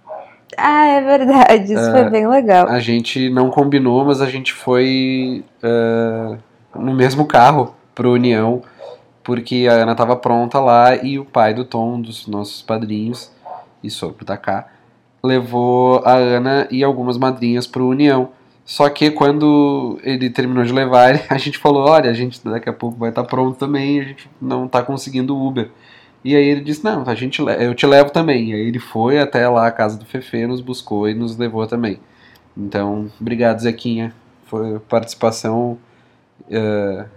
[0.56, 2.66] ah, é verdade, isso foi bem legal.
[2.68, 6.36] A gente não combinou, mas a gente foi ah,
[6.74, 8.62] no mesmo carro pro União,
[9.22, 13.30] porque a Ana estava pronta lá e o pai do Tom, um dos nossos padrinhos,
[13.82, 14.68] e sogro da Cá,
[15.22, 18.30] levou a Ana e algumas madrinhas pro União.
[18.68, 22.72] Só que quando ele terminou de levar, a gente falou: olha, a gente daqui a
[22.72, 25.70] pouco vai estar tá pronto também, a gente não está conseguindo Uber.
[26.22, 28.50] E aí ele disse: não, a gente, eu te levo também.
[28.50, 31.66] E aí ele foi até lá a casa do Fefe, nos buscou e nos levou
[31.66, 31.98] também.
[32.54, 34.12] Então, obrigado, Zequinha.
[34.44, 35.78] Foi participação
[36.42, 37.08] uh,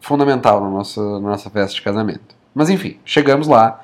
[0.00, 2.36] fundamental na nossa, na nossa festa de casamento.
[2.54, 3.82] Mas enfim, chegamos lá.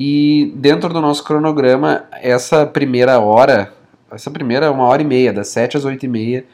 [0.00, 3.74] E dentro do nosso cronograma, essa primeira hora,
[4.12, 6.44] essa primeira uma hora e meia, das 7 às 8 e meia,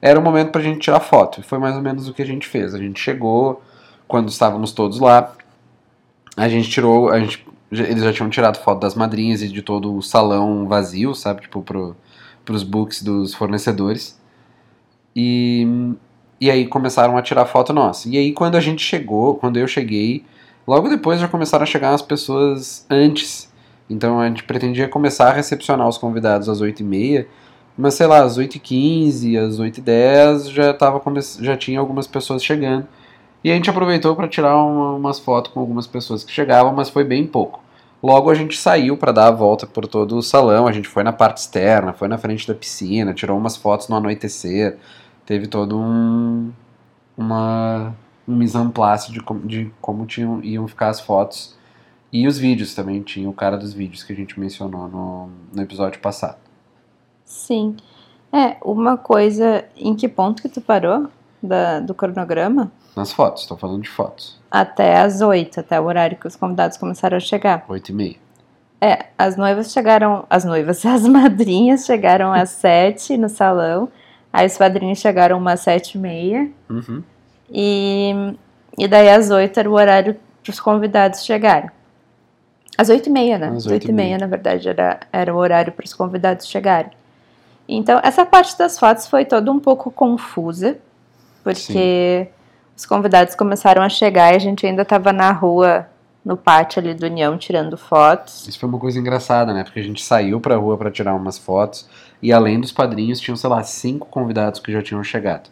[0.00, 1.42] era o momento para a gente tirar foto.
[1.42, 2.74] Foi mais ou menos o que a gente fez.
[2.74, 3.62] A gente chegou,
[4.06, 5.32] quando estávamos todos lá,
[6.36, 9.96] a gente tirou, a gente, eles já tinham tirado foto das madrinhas e de todo
[9.96, 11.42] o salão vazio, sabe?
[11.42, 11.96] Tipo, pro,
[12.44, 14.20] pros books dos fornecedores.
[15.14, 15.66] E,
[16.40, 18.08] e aí começaram a tirar foto nossa.
[18.08, 20.24] E aí quando a gente chegou, quando eu cheguei,
[20.66, 23.50] logo depois já começaram a chegar as pessoas antes.
[23.88, 27.26] Então a gente pretendia começar a recepcionar os convidados às 8h30,
[27.78, 31.02] mas sei lá, às 8h15, às 8h10 já, tava,
[31.40, 32.86] já tinha algumas pessoas chegando.
[33.44, 36.88] E a gente aproveitou para tirar uma, umas fotos com algumas pessoas que chegavam, mas
[36.88, 37.60] foi bem pouco.
[38.02, 41.02] Logo a gente saiu para dar a volta por todo o salão, a gente foi
[41.02, 44.76] na parte externa, foi na frente da piscina, tirou umas fotos no anoitecer,
[45.24, 46.52] teve todo um
[47.16, 47.94] uma
[48.28, 51.55] um mise en place de, de como tinham, iam ficar as fotos
[52.22, 55.62] e os vídeos também, tinha o cara dos vídeos que a gente mencionou no, no
[55.62, 56.38] episódio passado.
[57.24, 57.76] Sim.
[58.32, 61.08] É, uma coisa, em que ponto que tu parou
[61.42, 62.72] da, do cronograma?
[62.96, 64.40] Nas fotos, estou falando de fotos.
[64.50, 67.64] Até as oito, até o horário que os convidados começaram a chegar.
[67.68, 68.16] Oito e meia.
[68.80, 73.88] É, as noivas chegaram, as noivas, as madrinhas chegaram às sete no salão,
[74.32, 77.02] aí os padrinhos chegaram umas sete e meia, uhum.
[77.50, 78.34] e,
[78.78, 81.70] e daí às oito era o horário para os convidados chegarem.
[82.76, 83.48] Às oito e meia, né?
[83.48, 86.90] Às oito e meia, na verdade, era, era o horário para os convidados chegarem.
[87.68, 90.78] Então, essa parte das fotos foi toda um pouco confusa,
[91.42, 92.28] porque...
[92.30, 92.36] Sim
[92.76, 95.86] os convidados começaram a chegar e a gente ainda estava na rua,
[96.22, 98.46] no pátio ali do União, tirando fotos.
[98.46, 99.64] Isso foi uma coisa engraçada, né?
[99.64, 101.88] Porque a gente saiu pra rua para tirar umas fotos
[102.20, 105.48] e além dos padrinhos, tinham, sei lá, cinco convidados que já tinham chegado.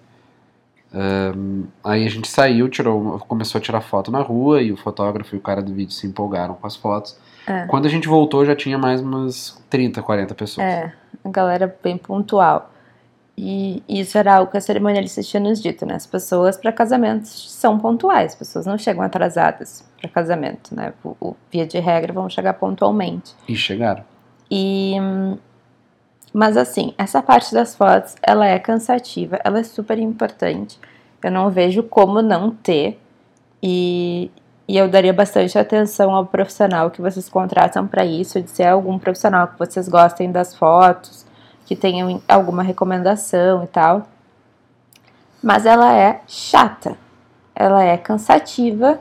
[0.94, 5.35] Um, aí a gente saiu, tirou, começou a tirar foto na rua e o fotógrafo
[5.35, 7.18] e o cara do vídeo se empolgaram com as fotos.
[7.46, 7.66] É.
[7.66, 10.64] Quando a gente voltou já tinha mais umas 30, 40 pessoas.
[10.64, 10.92] É,
[11.24, 12.70] a galera bem pontual.
[13.37, 15.94] E isso era algo que a cerimonialista tinha nos dito, né?
[15.94, 20.92] As pessoas para casamentos são pontuais, as pessoas não chegam atrasadas para casamento, né?
[21.02, 23.35] O, o, via de regra vão chegar pontualmente.
[23.48, 24.04] E chegaram.
[24.48, 24.94] E
[26.35, 30.81] mas assim, essa parte das fotos, ela é cansativa, ela é super importante.
[31.23, 33.01] Eu não vejo como não ter.
[33.62, 34.33] E,
[34.66, 38.99] e eu daria bastante atenção ao profissional que vocês contratam para isso, de ser algum
[38.99, 41.25] profissional que vocês gostem das fotos,
[41.66, 44.09] que tenham alguma recomendação e tal.
[45.40, 46.99] Mas ela é chata,
[47.55, 48.99] ela é cansativa.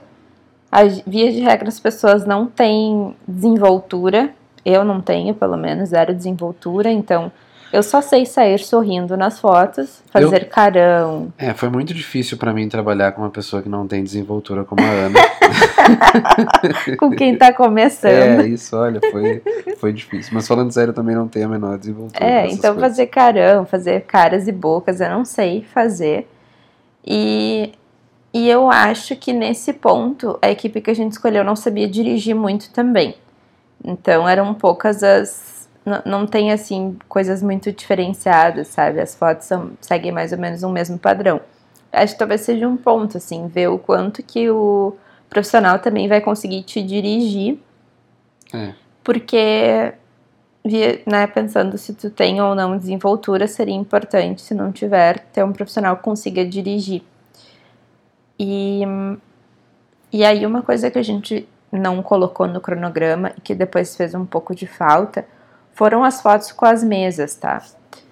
[0.71, 6.13] A via de regra as pessoas não têm desenvoltura, eu não tenho, pelo menos, zero
[6.13, 7.31] desenvoltura, então
[7.73, 10.47] eu só sei sair sorrindo nas fotos, fazer eu...
[10.47, 11.33] carão.
[11.39, 14.79] É, foi muito difícil para mim trabalhar com uma pessoa que não tem desenvoltura como
[14.83, 15.19] a Ana.
[16.99, 18.41] com quem tá começando.
[18.41, 19.41] É, isso, olha, foi,
[19.77, 20.31] foi difícil.
[20.35, 22.23] Mas falando sério, eu também não tenho a menor desenvoltura.
[22.23, 22.91] É, então coisas.
[22.91, 26.29] fazer carão, fazer caras e bocas, eu não sei fazer.
[27.03, 27.71] E,
[28.31, 32.35] e eu acho que nesse ponto, a equipe que a gente escolheu não sabia dirigir
[32.35, 33.15] muito também.
[33.83, 35.53] Então eram poucas as
[36.05, 39.01] não, tem assim coisas muito diferenciadas, sabe?
[39.01, 41.41] As fotos são, seguem mais ou menos um mesmo padrão.
[41.91, 44.95] Acho que talvez seja um ponto, assim, ver o quanto que o
[45.29, 47.59] profissional também vai conseguir te dirigir.
[48.53, 48.73] É.
[49.03, 49.93] Porque,
[51.05, 55.51] né, pensando se tu tem ou não desenvoltura, seria importante, se não tiver, ter um
[55.51, 57.03] profissional que consiga dirigir.
[58.39, 58.83] E,
[60.11, 61.47] e aí uma coisa que a gente
[61.79, 65.25] não colocou no cronograma e que depois fez um pouco de falta
[65.73, 67.61] foram as fotos com as mesas, tá?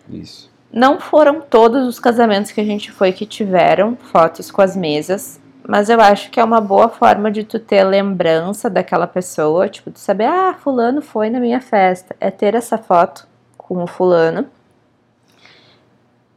[0.10, 0.52] Isso.
[0.72, 5.40] Não foram todos os casamentos que a gente foi que tiveram fotos com as mesas,
[5.68, 9.92] mas eu acho que é uma boa forma de tu ter lembrança daquela pessoa, tipo,
[9.92, 14.48] tu saber, ah, fulano foi na minha festa, é ter essa foto com o fulano.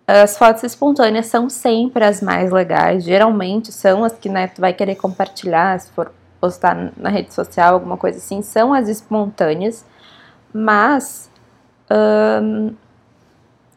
[0.07, 4.75] As fotos espontâneas são sempre as mais legais, geralmente são as que né, tu vai
[4.75, 6.13] querer compartilhar, se for
[6.45, 9.85] postar na rede social, alguma coisa assim, são as espontâneas
[10.55, 11.29] mas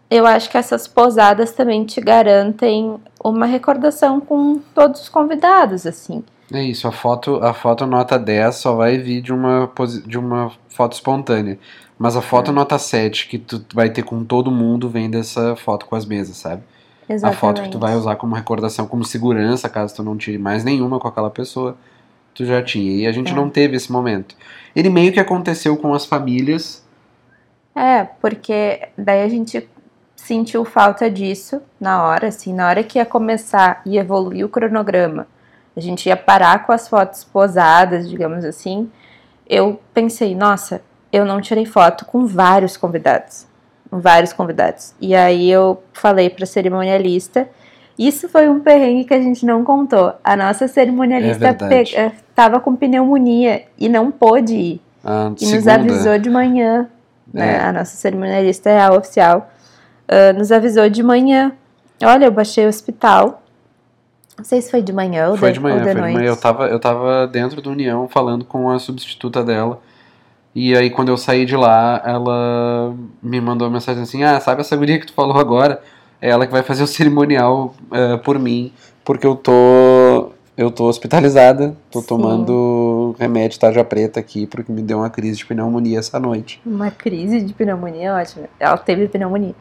[0.09, 6.23] eu acho que essas posadas também te garantem uma recordação com todos os convidados, assim.
[6.53, 9.69] É isso, a foto, a foto nota 10 só vai vir de uma,
[10.05, 11.59] de uma foto espontânea.
[11.99, 12.53] Mas a foto é.
[12.53, 16.37] nota 7 que tu vai ter com todo mundo vem dessa foto com as mesas,
[16.37, 16.61] sabe?
[17.09, 17.37] Exatamente.
[17.37, 20.63] A foto que tu vai usar como recordação, como segurança, caso tu não tire mais
[20.63, 21.75] nenhuma com aquela pessoa,
[22.37, 22.91] tu já tinha.
[23.01, 23.35] E a gente é.
[23.35, 24.35] não teve esse momento.
[24.75, 26.85] Ele meio que aconteceu com as famílias.
[27.75, 29.67] É, porque daí a gente
[30.15, 35.27] sentiu falta disso na hora, assim, na hora que ia começar e evoluir o cronograma,
[35.75, 38.89] a gente ia parar com as fotos posadas, digamos assim.
[39.47, 43.47] Eu pensei, nossa, eu não tirei foto com vários convidados,
[43.91, 44.93] vários convidados.
[44.99, 47.47] E aí eu falei para cerimonialista,
[47.97, 50.13] isso foi um perrengue que a gente não contou.
[50.23, 54.81] A nossa cerimonialista estava é com pneumonia e não pôde ir.
[55.03, 55.57] Ah, e segunda.
[55.57, 56.87] nos avisou de manhã.
[57.33, 57.55] Né?
[57.55, 57.59] É.
[57.59, 59.49] A nossa cerimonialista é a oficial
[60.07, 61.51] uh, nos avisou de manhã.
[62.03, 63.41] Olha, eu baixei o hospital.
[64.37, 65.75] Não sei se foi de manhã ou foi de, de manhã.
[65.75, 66.13] Ou de foi noite.
[66.13, 66.29] de manhã.
[66.29, 69.81] Eu tava, eu tava dentro do União falando com a substituta dela.
[70.53, 74.61] E aí, quando eu saí de lá, ela me mandou uma mensagem assim: Ah, sabe
[74.61, 75.81] essa guria que tu falou agora?
[76.21, 78.71] É ela que vai fazer o cerimonial uh, por mim,
[79.03, 80.31] porque eu tô.
[80.55, 82.07] Eu tô hospitalizada, tô Sim.
[82.07, 86.59] tomando remédio tarja preta aqui, porque me deu uma crise de pneumonia essa noite.
[86.65, 88.47] Uma crise de pneumonia, ótimo.
[88.59, 89.53] Ela teve pneumonia.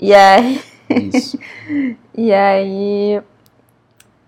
[0.00, 0.60] E aí.
[0.90, 1.38] Isso.
[2.12, 3.22] e aí.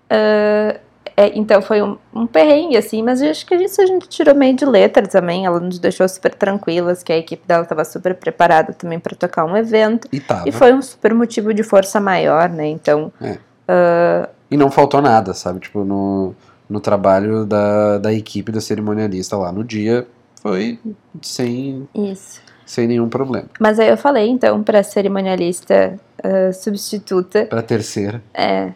[0.08, 0.78] Uh,
[1.16, 4.56] é, então foi um, um perrengue, assim, mas acho que isso a gente tirou meio
[4.56, 5.46] de letra também.
[5.46, 9.44] Ela nos deixou super tranquilas, que a equipe dela estava super preparada também para tocar
[9.44, 10.08] um evento.
[10.12, 10.48] E, tava.
[10.48, 12.66] e foi um super motivo de força maior, né?
[12.66, 13.12] Então.
[13.20, 13.32] É.
[13.66, 15.60] Uh, e não faltou nada, sabe?
[15.60, 16.34] Tipo, no,
[16.68, 20.06] no trabalho da, da equipe da cerimonialista lá no dia,
[20.42, 20.78] foi
[21.22, 21.88] sem.
[21.94, 23.46] Isso sem nenhum problema.
[23.60, 27.44] Mas aí eu falei, então, para cerimonialista uh, substituta.
[27.44, 28.22] Para terceira.
[28.32, 28.72] É.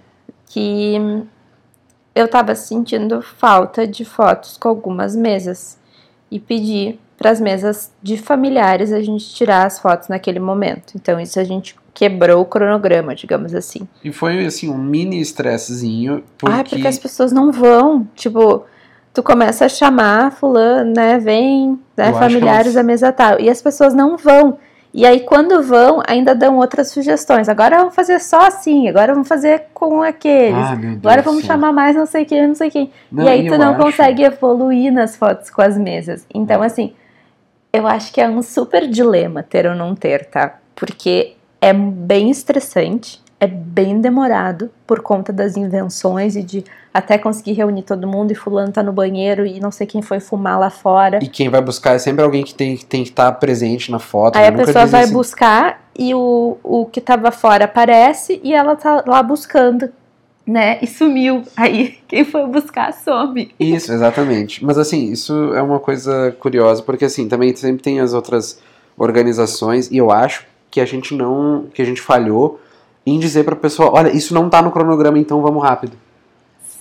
[0.46, 1.24] Que
[2.18, 5.78] eu estava sentindo falta de fotos com algumas mesas.
[6.31, 10.92] E pedi para as mesas de familiares a gente tirar as fotos naquele momento.
[10.94, 13.88] Então, isso a gente quebrou o cronograma, digamos assim.
[14.04, 16.22] E foi, assim, um mini estressezinho.
[16.37, 16.54] Porque...
[16.54, 18.07] Ah, porque as pessoas não vão.
[18.14, 18.64] Tipo
[19.18, 23.92] tu começa a chamar fulano, né, vem, né, familiares da mesa tal, e as pessoas
[23.92, 24.59] não vão.
[24.98, 27.48] E aí quando vão, ainda dão outras sugestões.
[27.48, 30.56] Agora vamos fazer só assim, agora vamos fazer com aqueles.
[30.56, 32.90] Ah, agora vamos chamar mais não sei quem, não sei quem.
[33.08, 33.80] Não, e aí tu não acho...
[33.80, 36.26] consegue evoluir nas fotos com as mesas.
[36.34, 36.94] Então, assim,
[37.72, 40.58] eu acho que é um super dilema ter ou não ter, tá?
[40.74, 47.53] Porque é bem estressante, é bem demorado por conta das invenções e de até conseguir
[47.53, 50.70] reunir todo mundo e fulano tá no banheiro e não sei quem foi fumar lá
[50.70, 51.20] fora.
[51.22, 54.01] E quem vai buscar é sempre alguém que tem, tem que estar tá presente na
[54.01, 54.37] foto.
[54.37, 54.48] Aí né?
[54.48, 55.12] a pessoa vai assim.
[55.12, 59.88] buscar e o, o que tava fora aparece e ela tá lá buscando.
[60.44, 60.79] Né?
[60.81, 61.42] E sumiu.
[61.55, 63.55] Aí quem foi buscar some.
[63.61, 64.64] Isso, exatamente.
[64.64, 68.59] Mas assim, isso é uma coisa curiosa, porque assim, também sempre tem as outras
[68.96, 71.66] organizações, e eu acho que a gente não.
[71.74, 72.59] que a gente falhou
[73.09, 75.97] em dizer pra pessoa, olha, isso não tá no cronograma, então vamos rápido.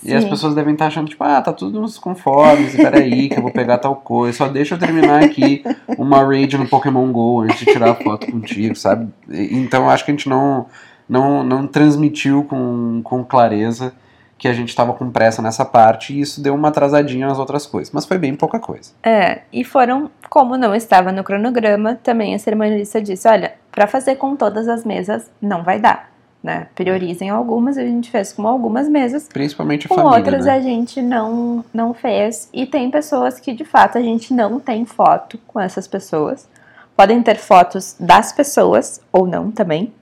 [0.04, 3.42] E as pessoas devem estar achando, tipo, ah, tá tudo nos conformes, peraí, que eu
[3.42, 5.64] vou pegar tal coisa, só deixa eu terminar aqui
[5.98, 9.08] uma raid no Pokémon GO antes de tirar a foto contigo, sabe?
[9.28, 10.66] Então acho que a gente não,
[11.08, 13.92] não, não transmitiu com, com clareza
[14.38, 17.66] que a gente estava com pressa nessa parte e isso deu uma atrasadinha nas outras
[17.66, 18.92] coisas, mas foi bem pouca coisa.
[19.02, 24.14] É, e foram, como não estava no cronograma, também a cerimonialista disse, olha, para fazer
[24.14, 26.68] com todas as mesas não vai dar né?
[26.74, 29.28] Priorizem algumas, a gente fez com algumas mesas.
[29.28, 30.52] Principalmente a com família, outras né?
[30.52, 32.48] a gente não, não fez.
[32.52, 36.48] E tem pessoas que de fato a gente não tem foto com essas pessoas.
[36.96, 39.92] Podem ter fotos das pessoas ou não também.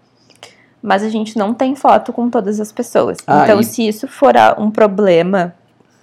[0.83, 3.19] Mas a gente não tem foto com todas as pessoas.
[3.27, 3.65] Ah, então, e...
[3.65, 5.55] se isso for um problema,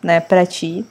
[0.04, 0.86] né, para ti,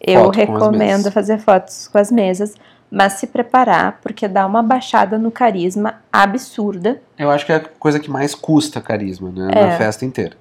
[0.00, 2.54] eu recomendo fazer fotos com as mesas
[2.90, 7.00] mas se preparar, porque dá uma baixada no carisma absurda.
[7.18, 9.50] Eu acho que é a coisa que mais custa carisma, né?
[9.54, 9.66] É.
[9.66, 10.36] Na festa inteira.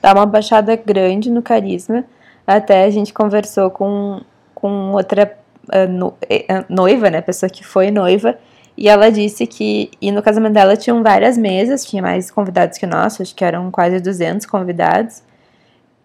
[0.00, 2.04] Dá uma baixada grande no carisma.
[2.46, 4.20] Até a gente conversou com,
[4.54, 5.36] com outra
[5.68, 6.16] uh, no, uh,
[6.68, 7.20] noiva, né?
[7.20, 8.36] Pessoa que foi noiva.
[8.76, 12.86] E ela disse que e no casamento dela tinham várias mesas, tinha mais convidados que
[12.86, 15.22] nós, acho que eram quase 200 convidados.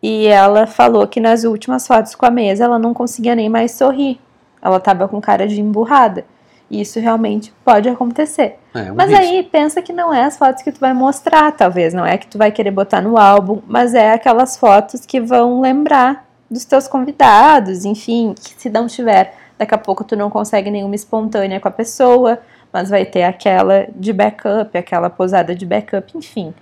[0.01, 3.72] E ela falou que nas últimas fotos com a mesa ela não conseguia nem mais
[3.72, 4.20] sorrir,
[4.62, 6.26] ela tava com cara de emburrada.
[6.70, 8.60] E isso realmente pode acontecer.
[8.76, 9.24] É, um mas risco.
[9.24, 12.28] aí pensa que não é as fotos que tu vai mostrar, talvez, não é que
[12.28, 16.88] tu vai querer botar no álbum, mas é aquelas fotos que vão lembrar dos teus
[16.88, 21.68] convidados, enfim, que se não tiver, daqui a pouco tu não consegue nenhuma espontânea com
[21.70, 22.39] a pessoa,
[22.72, 26.53] mas vai ter aquela de backup, aquela posada de backup, enfim.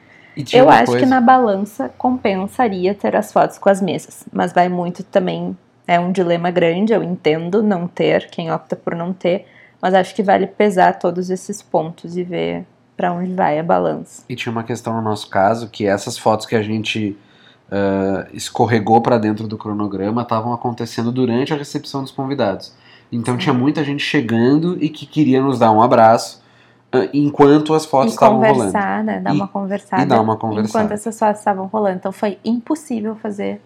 [0.54, 4.70] Eu acho coisa- que na balança compensaria ter as fotos com as mesas, mas vai
[4.70, 5.58] muito também.
[5.88, 9.46] É um dilema grande, eu entendo não ter, quem opta por não ter,
[9.82, 12.66] mas acho que vale pesar todos esses pontos e ver
[12.98, 14.24] pra onde vai a balança.
[14.28, 17.16] E tinha uma questão no nosso caso que essas fotos que a gente
[17.72, 22.74] ah, escorregou para dentro do cronograma estavam acontecendo durante a recepção dos convidados.
[23.12, 23.40] Então Sim.
[23.40, 26.44] tinha muita gente chegando e que queria nos dar um abraço
[27.14, 28.56] enquanto as fotos estavam rolando.
[28.58, 29.20] conversar, né?
[29.20, 30.02] Dar E- uma conversada.
[30.02, 30.68] e dar uma conversada.
[30.70, 31.98] Enquanto essas fotos estavam rolando.
[31.98, 33.62] Então foi impossível fazer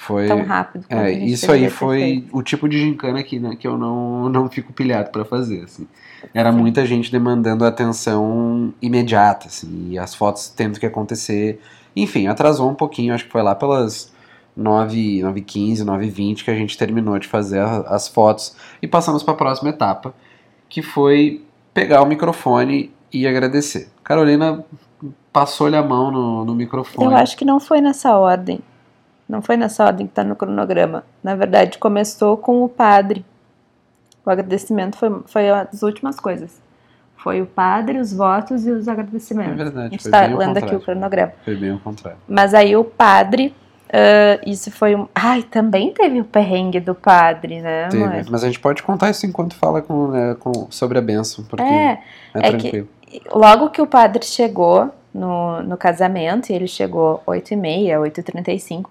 [0.00, 2.36] Foi, tão rápido é, isso aí foi feito.
[2.36, 5.64] o tipo de gincana que, né, que eu não, não fico pilhado para fazer.
[5.64, 5.88] Assim.
[6.32, 6.58] Era Sim.
[6.58, 11.60] muita gente demandando atenção imediata, assim, e as fotos tendo que acontecer.
[11.96, 14.12] Enfim, atrasou um pouquinho, acho que foi lá pelas
[14.56, 19.36] 9, 9h15, 9h20 que a gente terminou de fazer as fotos e passamos para a
[19.36, 20.14] próxima etapa,
[20.68, 21.44] que foi
[21.74, 23.88] pegar o microfone e agradecer.
[24.04, 24.64] Carolina
[25.32, 27.04] passou-lhe a mão no, no microfone.
[27.04, 28.60] Eu acho que não foi nessa ordem.
[29.28, 31.04] Não foi nessa ordem que tá no cronograma.
[31.22, 33.24] Na verdade, começou com o padre.
[34.24, 36.60] O agradecimento foi, foi as últimas coisas.
[37.16, 39.52] Foi o padre, os votos e os É agradecimentos.
[39.52, 41.32] a verdade, gente foi tá bem ao lendo aqui o cronograma.
[41.44, 42.18] Foi bem ao contrário.
[42.28, 43.54] Mas aí o padre,
[43.92, 45.06] ah, isso foi um.
[45.14, 48.24] Ai, também teve o perrengue do padre, né, Teve, amor?
[48.30, 51.64] mas a gente pode contar isso enquanto fala com, né, com- sobre a benção, porque
[51.64, 51.98] é, É,
[52.34, 52.88] é que- tranquilo.
[53.34, 58.90] logo que o padre chegou no, no casamento, e ele chegou 8h30, 8h35,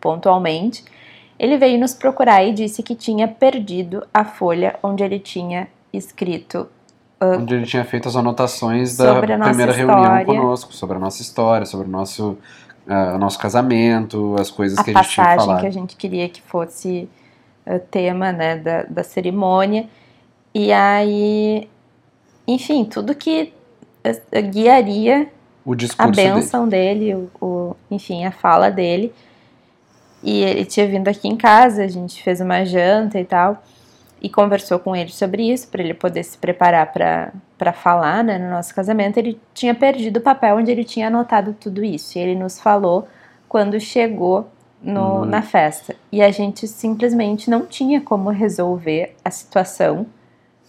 [0.00, 0.84] pontualmente,
[1.38, 6.66] ele veio nos procurar e disse que tinha perdido a folha onde ele tinha escrito
[7.20, 11.66] Onde ele tinha feito as anotações da a primeira reunião conosco, sobre a nossa história,
[11.66, 12.38] sobre o nosso,
[12.86, 15.60] o nosso casamento, as coisas a que a gente tinha passagem falado.
[15.60, 17.08] que a gente queria que fosse
[17.66, 19.88] eh, tema né, da, da cerimônia.
[20.54, 21.68] E aí,
[22.46, 23.52] enfim, tudo que
[24.52, 25.28] guiaria
[25.98, 26.34] a discurso dele.
[26.68, 29.12] dele, o, o- enfim, a fala dele.
[30.22, 33.62] E ele tinha vindo aqui em casa, a gente fez uma janta e tal,
[34.20, 38.50] e conversou com ele sobre isso, para ele poder se preparar para falar né, no
[38.50, 39.16] nosso casamento.
[39.16, 43.06] Ele tinha perdido o papel onde ele tinha anotado tudo isso, e ele nos falou
[43.48, 44.48] quando chegou
[44.82, 45.24] no- Hum.
[45.24, 45.94] na festa.
[46.10, 50.06] E a gente simplesmente não tinha como resolver a situação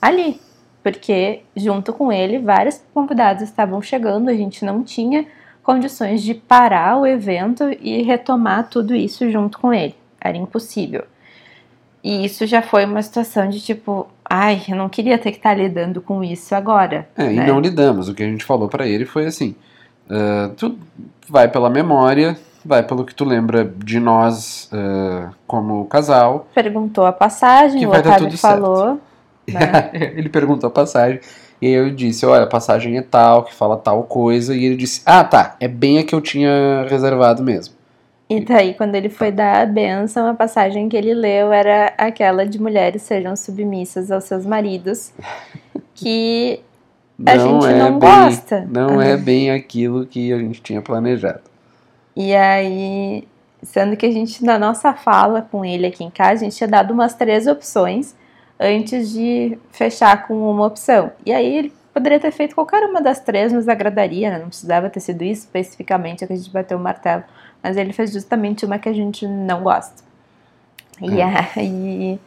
[0.02, 0.40] ali,
[0.84, 5.26] porque junto com ele vários convidados estavam chegando, a gente não tinha
[5.64, 9.96] condições de parar o evento e retomar tudo isso junto com ele.
[10.20, 11.04] Era impossível.
[12.04, 15.54] E isso já foi uma situação de tipo, ai, eu não queria ter que estar
[15.54, 17.08] lidando com isso agora.
[17.18, 17.46] É, e né?
[17.46, 18.08] não lidamos.
[18.08, 19.56] O que a gente falou pra ele foi assim:
[20.10, 20.78] ah, tu
[21.28, 26.48] vai pela memória, vai pelo que tu lembra de nós ah, como casal.
[26.54, 28.62] Perguntou a passagem, Que o vai Otávio tudo certo.
[28.62, 29.00] falou.
[29.48, 29.90] né?
[29.94, 31.20] ele perguntou a passagem.
[31.62, 34.56] E aí eu disse, olha, a passagem é tal, que fala tal coisa.
[34.56, 37.76] E ele disse, ah, tá, é bem a que eu tinha reservado mesmo.
[38.30, 42.46] E daí, quando ele foi dar a benção, a passagem que ele leu era aquela
[42.46, 45.12] de mulheres sejam submissas aos seus maridos,
[45.96, 46.62] que
[47.26, 48.68] a gente não bem, gosta.
[48.70, 51.42] Não é bem aquilo que a gente tinha planejado.
[52.16, 53.28] E aí,
[53.64, 56.68] sendo que a gente, na nossa fala com ele aqui em casa, a gente tinha
[56.68, 58.16] dado umas três opções
[58.60, 61.12] antes de fechar com uma opção.
[61.26, 64.40] E aí ele poderia ter feito qualquer uma das três, nos agradaria, né?
[64.40, 67.24] Não precisava ter sido isso especificamente a que a gente bateu o martelo.
[67.64, 70.04] Mas ele fez justamente uma que a gente não gosta.
[71.02, 71.26] E É.
[71.56, 72.20] aí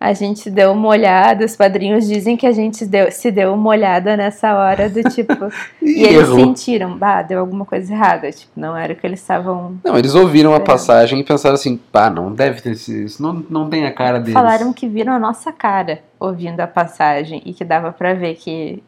[0.00, 3.68] a gente deu uma olhada, os padrinhos dizem que a gente deu, se deu uma
[3.68, 5.34] olhada nessa hora do tipo.
[5.82, 8.32] e eles sentiram, bah, deu alguma coisa errada.
[8.32, 9.78] Tipo, não era o que eles estavam.
[9.84, 10.60] Não, eles ouviram a É.
[10.60, 14.18] passagem e pensaram assim, pá, não deve ter sido isso, não, não tem a cara
[14.18, 14.32] deles.
[14.32, 18.82] Falaram que viram a nossa cara ouvindo a passagem e que dava pra ver que,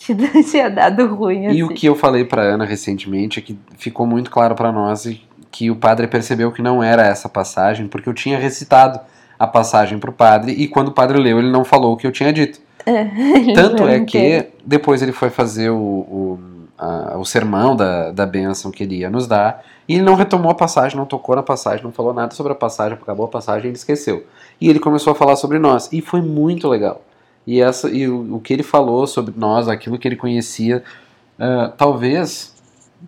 [0.00, 0.12] que
[0.50, 1.44] tinha dado ruim.
[1.52, 1.74] E o assim.
[1.76, 5.06] que eu falei pra Ana recentemente é que ficou muito claro pra nós
[5.52, 8.98] que o padre percebeu que não era essa passagem, porque eu tinha recitado
[9.40, 12.12] a passagem pro padre e quando o padre leu ele não falou o que eu
[12.12, 12.60] tinha dito.
[12.86, 16.40] Ele Tanto é que depois ele foi fazer o, o,
[16.78, 20.50] a- o sermão da, da bênção que ele ia nos dar e ele não retomou
[20.50, 23.68] a passagem, não tocou na passagem, não falou nada sobre a passagem, acabou a passagem
[23.68, 24.24] ele esqueceu.
[24.60, 27.02] E ele começou a falar sobre nós e foi muito legal.
[27.46, 30.82] E, essa, e o, o que ele falou sobre nós, aquilo que ele conhecia,
[31.38, 32.54] ah, talvez,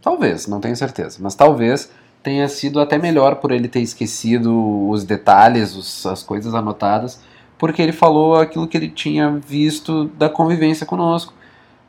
[0.03, 1.91] talvez, não tenho certeza, mas talvez
[2.23, 7.21] tenha sido até melhor por ele ter esquecido os detalhes, os- as coisas anotadas,
[7.59, 11.33] porque ele falou aquilo que ele tinha visto da convivência conosco.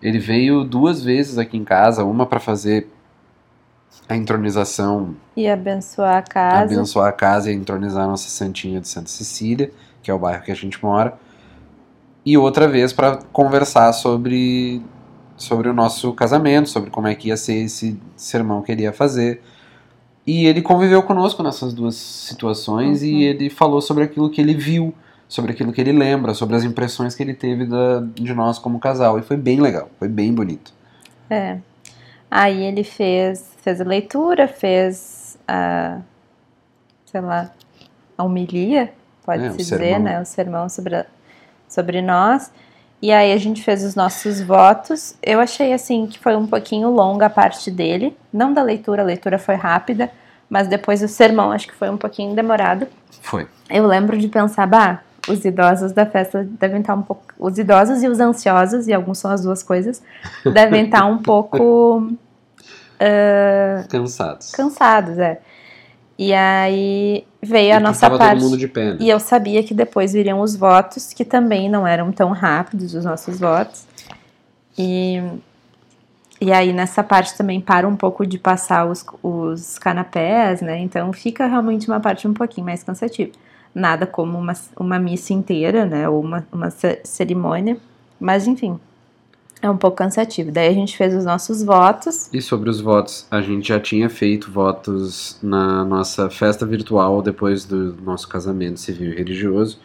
[0.02, 2.88] Ele veio duas vezes aqui em casa, uma para fazer
[4.10, 6.74] a entronização, E abençoar a casa.
[6.74, 9.72] abençoar a casa e entronizar a nossa santinha de Santa Cecília,
[10.02, 11.18] que é o bairro que a gente mora.
[12.26, 14.82] e outra vez para conversar sobre
[15.36, 18.94] sobre o nosso casamento, sobre como é que ia ser esse sermão que ele ia
[18.94, 19.42] fazer.
[20.26, 23.08] E ele conviveu conosco nessas duas situações Uhum.
[23.08, 24.94] e ele falou sobre aquilo que ele viu,
[25.28, 28.80] sobre aquilo que ele lembra, sobre as impressões que ele teve da, de nós como
[28.80, 29.20] casal.
[29.20, 30.72] E foi bem legal, foi bem bonito.
[31.30, 31.58] É.
[32.32, 36.00] Aí ele fez, fez a leitura, fez a,
[37.06, 37.52] sei lá,
[38.18, 40.00] a homilia, É, o pode-se dizer, sermão.
[40.04, 40.22] né?
[40.22, 41.06] O sermão sobre, a-
[41.68, 42.50] sobre nós.
[43.04, 45.14] E aí a gente fez os nossos votos.
[45.22, 49.06] Eu achei assim que foi um pouquinho longa a parte dele, não da leitura, a
[49.06, 50.10] leitura foi rápida,
[50.50, 52.88] mas depois o sermão acho que foi um pouquinho demorado.
[53.22, 53.46] Foi.
[53.70, 57.26] Eu lembro de pensar, bah, os idosos da festa devem estar um pouco.
[57.38, 60.02] Os idosos e os ansiosos, e alguns são as duas coisas,
[60.54, 62.10] devem estar um pouco
[63.90, 64.52] Cansados.
[64.52, 65.42] cansados, é.
[66.18, 68.40] E aí veio a E nossa tava parte.
[68.40, 68.98] todo mundo de pé, né?
[69.00, 73.04] E eu sabia que depois viriam os votos, que também não eram tão rápidos os
[73.04, 73.86] nossos votos.
[74.78, 75.22] E,
[76.40, 80.78] e aí nessa parte também para um pouco de passar os, os canapés, né?
[80.80, 83.32] Então fica realmente uma parte um pouquinho mais cansativa.
[83.74, 86.08] Nada como uma, uma missa inteira, né?
[86.08, 87.78] Ou uma, uma ce- cerimônia.
[88.20, 88.80] Mas enfim,
[89.64, 90.52] é um pouco cansativo.
[90.52, 92.30] Daí a gente fez os nossos votos.
[92.34, 97.64] E sobre os votos, a gente já tinha feito votos na nossa festa virtual depois
[97.64, 99.80] do nosso casamento civil e religioso.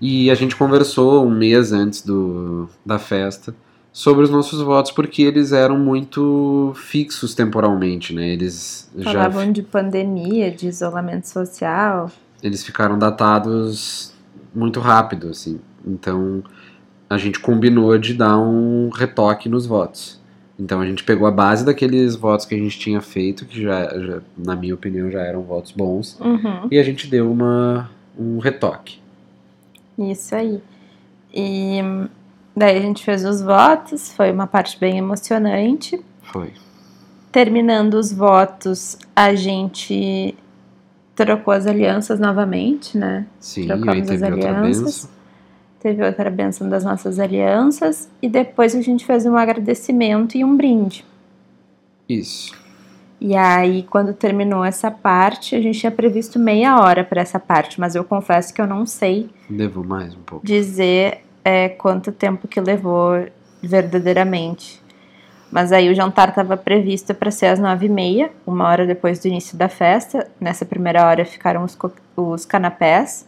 [0.00, 3.54] E a gente conversou um mês antes do, da festa
[3.92, 8.28] sobre os nossos votos, porque eles eram muito fixos temporalmente, né?
[8.28, 12.10] Eles já Falavam de pandemia, de isolamento social.
[12.42, 14.14] eles ficaram datados
[14.54, 15.60] muito rápido, assim.
[15.84, 16.42] Então
[17.08, 20.18] a gente combinou de dar um retoque nos votos.
[20.58, 23.84] Então a gente pegou a base daqueles votos que a gente tinha feito, que já,
[23.98, 26.66] já, na minha opinião já eram votos bons, Uhum.
[26.70, 27.88] e a gente deu uma,
[28.18, 28.98] um retoque.
[29.96, 30.60] Isso aí.
[31.32, 31.80] E
[32.56, 36.00] daí a gente fez os votos, foi uma parte bem emocionante.
[36.22, 36.52] Foi.
[37.30, 40.34] Terminando os votos, a gente
[41.14, 43.26] trocou as alianças novamente, né?
[43.38, 45.08] Sim, Trocamos aí teve as alianças.
[45.80, 50.56] Teve outra benção das nossas alianças e depois a gente fez um agradecimento e um
[50.56, 51.04] brinde.
[52.08, 52.52] Isso.
[53.20, 57.80] E aí, quando terminou essa parte, a gente tinha previsto meia hora para essa parte,
[57.80, 60.46] mas eu confesso que eu não sei Levou mais um pouco.
[60.46, 63.26] dizer é, quanto tempo que levou
[63.60, 64.80] verdadeiramente.
[65.50, 69.18] Mas aí o jantar estava previsto para ser às nove e meia, uma hora depois
[69.18, 70.28] do início da festa.
[70.40, 71.76] Nessa primeira hora ficaram os,
[72.14, 73.26] os canapés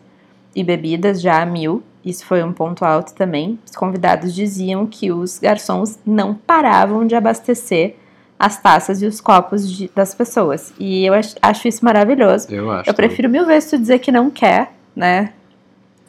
[0.55, 1.83] e bebidas já a mil.
[2.05, 3.59] Isso foi um ponto alto também.
[3.69, 7.97] Os convidados diziam que os garçons não paravam de abastecer
[8.39, 10.73] as taças e os copos de- das pessoas.
[10.79, 12.47] E eu ach- acho isso maravilhoso.
[12.51, 12.89] Eu acho.
[12.89, 15.33] Eu prefiro mil vezes tu dizer que não quer, né?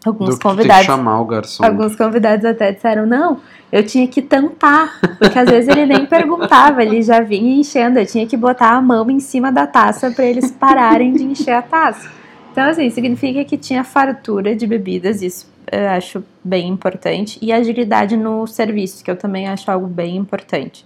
[0.06, 1.64] Alguns convidados chamar o garçom.
[1.64, 3.40] Alguns convidados até disseram, não,
[3.72, 8.06] eu tinha que tampar, porque às vezes ele nem perguntava, ele já vinha enchendo, eu
[8.06, 11.62] tinha que botar a mão em cima da taça para eles pararem de encher a
[11.62, 12.10] taça.
[12.52, 18.16] Então, assim, significa que tinha fartura de bebidas, isso eu acho bem importante, e agilidade
[18.16, 20.86] no serviço, que eu também acho algo bem importante.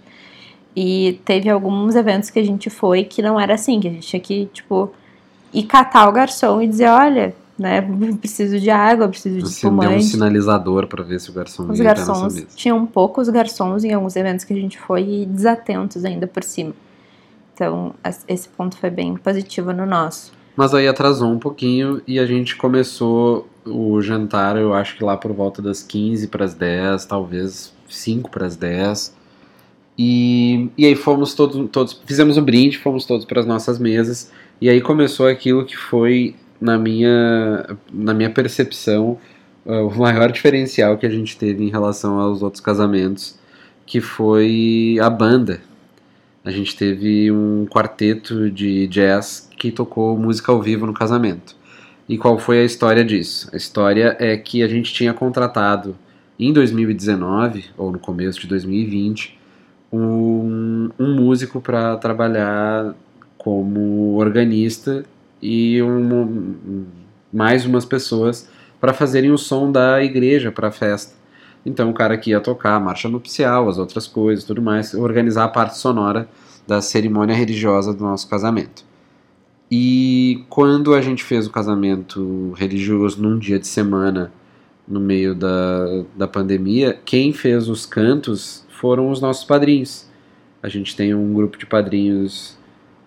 [0.74, 4.06] E teve alguns eventos que a gente foi que não era assim, que a gente
[4.06, 4.92] tinha que, tipo,
[5.52, 7.80] ir catar o garçom e dizer, olha, né,
[8.20, 10.04] preciso de água, preciso de Acendeu um espumante.
[10.04, 14.52] sinalizador para ver se o garçom Os garçons, tinham poucos garçons em alguns eventos que
[14.52, 16.74] a gente foi e desatentos ainda por cima.
[17.54, 17.94] Então,
[18.28, 20.35] esse ponto foi bem positivo no nosso.
[20.56, 25.16] Mas aí atrasou um pouquinho e a gente começou o jantar, eu acho que lá
[25.16, 29.14] por volta das 15 para as 10, talvez 5 para as 10.
[29.98, 34.30] E, e aí fomos todos, todos, fizemos o brinde, fomos todos para as nossas mesas.
[34.60, 39.18] E aí começou aquilo que foi, na minha, na minha percepção,
[39.66, 43.38] eh, o maior diferencial que a gente teve em relação aos outros casamentos,
[43.84, 45.60] que foi a banda.
[46.46, 51.56] A gente teve um quarteto de jazz que tocou música ao vivo no casamento.
[52.08, 53.50] E qual foi a história disso?
[53.52, 55.96] A história é que a gente tinha contratado
[56.38, 59.36] em 2019, ou no começo de 2020,
[59.92, 62.94] um, um músico para trabalhar
[63.36, 65.04] como organista
[65.42, 66.84] e um-
[67.32, 68.48] mais umas pessoas
[68.80, 71.15] para fazerem o som da igreja para a festa.
[71.66, 75.44] Então o cara que ia tocar a marcha nupcial, as outras coisas, tudo mais, organizar
[75.44, 76.28] a parte sonora
[76.66, 78.84] da cerimônia religiosa do nosso casamento.
[79.68, 84.32] E quando a gente fez o casamento religioso num dia de semana,
[84.86, 90.08] no meio da, da pandemia, quem fez os cantos foram os nossos padrinhos.
[90.62, 92.56] A gente tem um grupo de padrinhos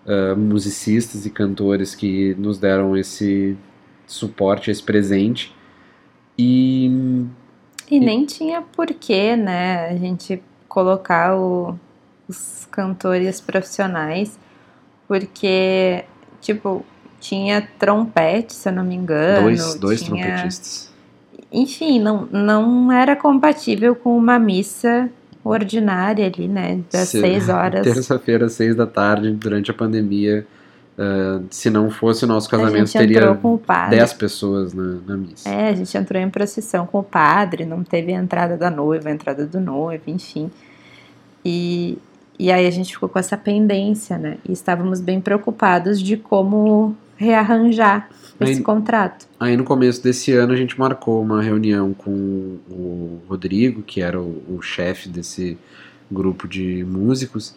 [0.06, 3.56] ah, musicistas e cantores que nos deram esse
[4.06, 5.54] suporte, esse presente.
[6.38, 6.90] E
[7.90, 11.78] E, e nem tinha porquê, né, a gente colocar o,
[12.28, 14.38] os cantores profissionais,
[15.08, 16.04] porque,
[16.40, 16.84] tipo,
[17.20, 19.42] tinha trompete, se eu não me engano.
[19.42, 20.24] Dois, dois tinha...
[20.24, 20.90] trompetistas.
[21.52, 25.10] Enfim, não, não era compatível com uma missa
[25.42, 26.80] ordinária ali, né?
[26.90, 27.82] Das se, seis horas.
[27.84, 30.46] Terça-feira, seis da tarde, durante a pandemia.
[31.00, 33.38] Uh, se não fosse o nosso casamento, teria
[33.88, 35.48] dez pessoas na, na, missa.
[35.48, 39.08] É, a gente entrou em procissão com o padre, não teve a entrada da noiva,
[39.08, 40.50] a entrada do noivo, enfim.
[41.42, 41.96] E,
[42.38, 44.36] e aí a gente ficou com essa pendência, né?
[44.46, 49.26] E estávamos bem preocupados de como rearranjar esse aí, contrato.
[49.38, 54.20] Aí no começo desse ano a gente marcou uma reunião com o Rodrigo, que era
[54.20, 55.56] o, o chefe desse
[56.10, 57.54] grupo de músicos,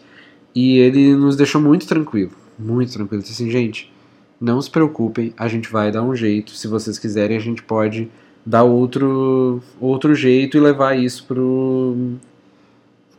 [0.54, 3.20] e ele nos deixou muito tranquilo, muito tranquilo.
[3.20, 3.92] Ele disse assim, gente,
[4.40, 6.52] não se preocupem, a gente vai dar um jeito.
[6.52, 8.10] Se vocês quiserem, a gente pode
[8.44, 12.16] dar outro, outro jeito e levar isso pro,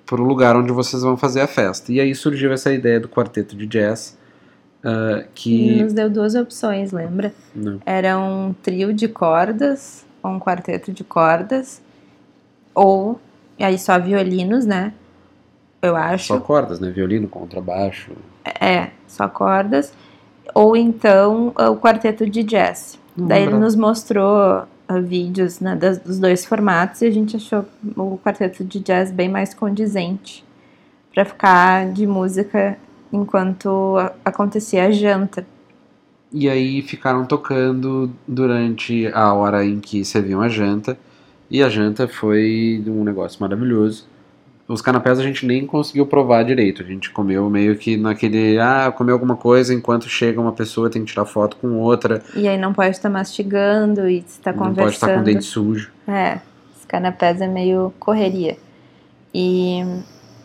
[0.06, 1.92] pro lugar onde vocês vão fazer a festa.
[1.92, 4.18] E aí surgiu essa ideia do quarteto de jazz,
[4.86, 5.70] Uh, que...
[5.70, 7.34] Ele nos deu duas opções, lembra?
[7.56, 7.82] Não.
[7.84, 11.82] Era um trio de cordas, ou um quarteto de cordas,
[12.72, 13.20] ou
[13.60, 14.94] aí só violinos, né?
[15.82, 16.28] Eu acho.
[16.28, 16.92] Só cordas, né?
[16.92, 18.12] Violino, contrabaixo.
[18.46, 19.94] É, só cordas.
[20.54, 23.00] Ou então o quarteto de jazz.
[23.16, 27.36] Não Daí ele nos mostrou uh, vídeos né, das, dos dois formatos e a gente
[27.36, 27.66] achou
[27.96, 30.44] o quarteto de jazz bem mais condizente
[31.14, 32.78] para ficar de música
[33.12, 35.46] enquanto acontecia a janta.
[36.32, 40.98] E aí ficaram tocando durante a hora em que serviam a janta.
[41.50, 44.06] E a janta foi um negócio maravilhoso.
[44.68, 46.82] Os canapés a gente nem conseguiu provar direito.
[46.82, 48.58] A gente comeu meio que naquele.
[48.60, 52.24] Ah, comeu alguma coisa enquanto chega uma pessoa, tem que tirar foto com outra.
[52.36, 54.78] E aí não pode estar mastigando e estar conversando.
[54.78, 55.92] Não pode estar com o dente sujo.
[56.08, 56.40] É,
[56.76, 58.58] os canapés é meio correria.
[59.34, 59.84] E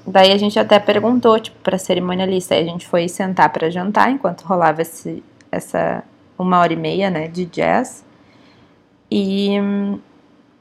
[0.07, 2.55] Daí a gente até perguntou, tipo, pra cerimonialista.
[2.55, 6.03] Aí a gente foi sentar para jantar enquanto rolava esse, essa
[6.39, 8.05] uma hora e meia, né, de jazz.
[9.11, 9.57] E,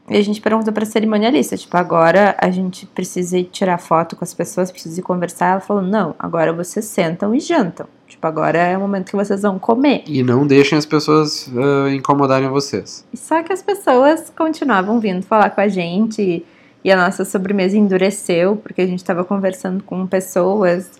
[0.09, 4.23] e a gente perguntou pra cerimonialista, tipo, agora a gente precisa ir tirar foto com
[4.23, 5.51] as pessoas, precisa ir conversar.
[5.51, 7.87] Ela falou, não, agora vocês sentam e jantam.
[8.07, 10.03] Tipo, agora é o momento que vocês vão comer.
[10.07, 13.05] E não deixem as pessoas uh, incomodarem vocês.
[13.13, 16.43] Só que as pessoas continuavam vindo falar com a gente
[16.83, 20.91] e a nossa sobremesa endureceu porque a gente estava conversando com pessoas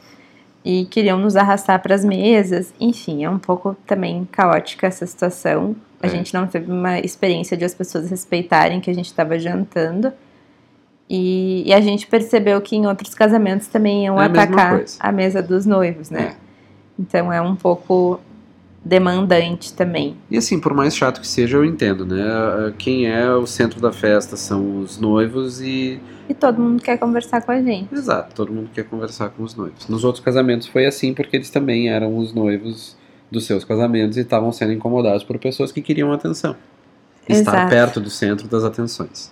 [0.63, 2.73] e queriam nos arrastar para as mesas.
[2.79, 5.75] Enfim, é um pouco também caótica essa situação.
[6.01, 6.09] A é.
[6.09, 10.11] gente não teve uma experiência de as pessoas respeitarem que a gente estava jantando.
[11.09, 15.11] E, e, a gente percebeu que em outros casamentos também iam é atacar a, a,
[15.11, 16.35] mesa dos noivos, né?
[16.35, 16.35] É.
[16.99, 18.19] Então é um pouco
[18.83, 20.15] demandante também.
[20.29, 22.73] E assim, por mais chato que seja, eu entendo, né?
[22.77, 25.99] Quem é o centro da festa são os noivos e.
[26.27, 27.93] E todo mundo quer conversar com a gente.
[27.93, 29.87] Exato, todo mundo quer conversar com os noivos.
[29.87, 32.95] Nos outros casamentos foi assim porque eles também eram os noivos
[33.31, 36.55] dos seus casamentos e estavam sendo incomodados por pessoas que queriam atenção.
[37.27, 37.69] Estar Exato.
[37.69, 39.31] perto do centro das atenções.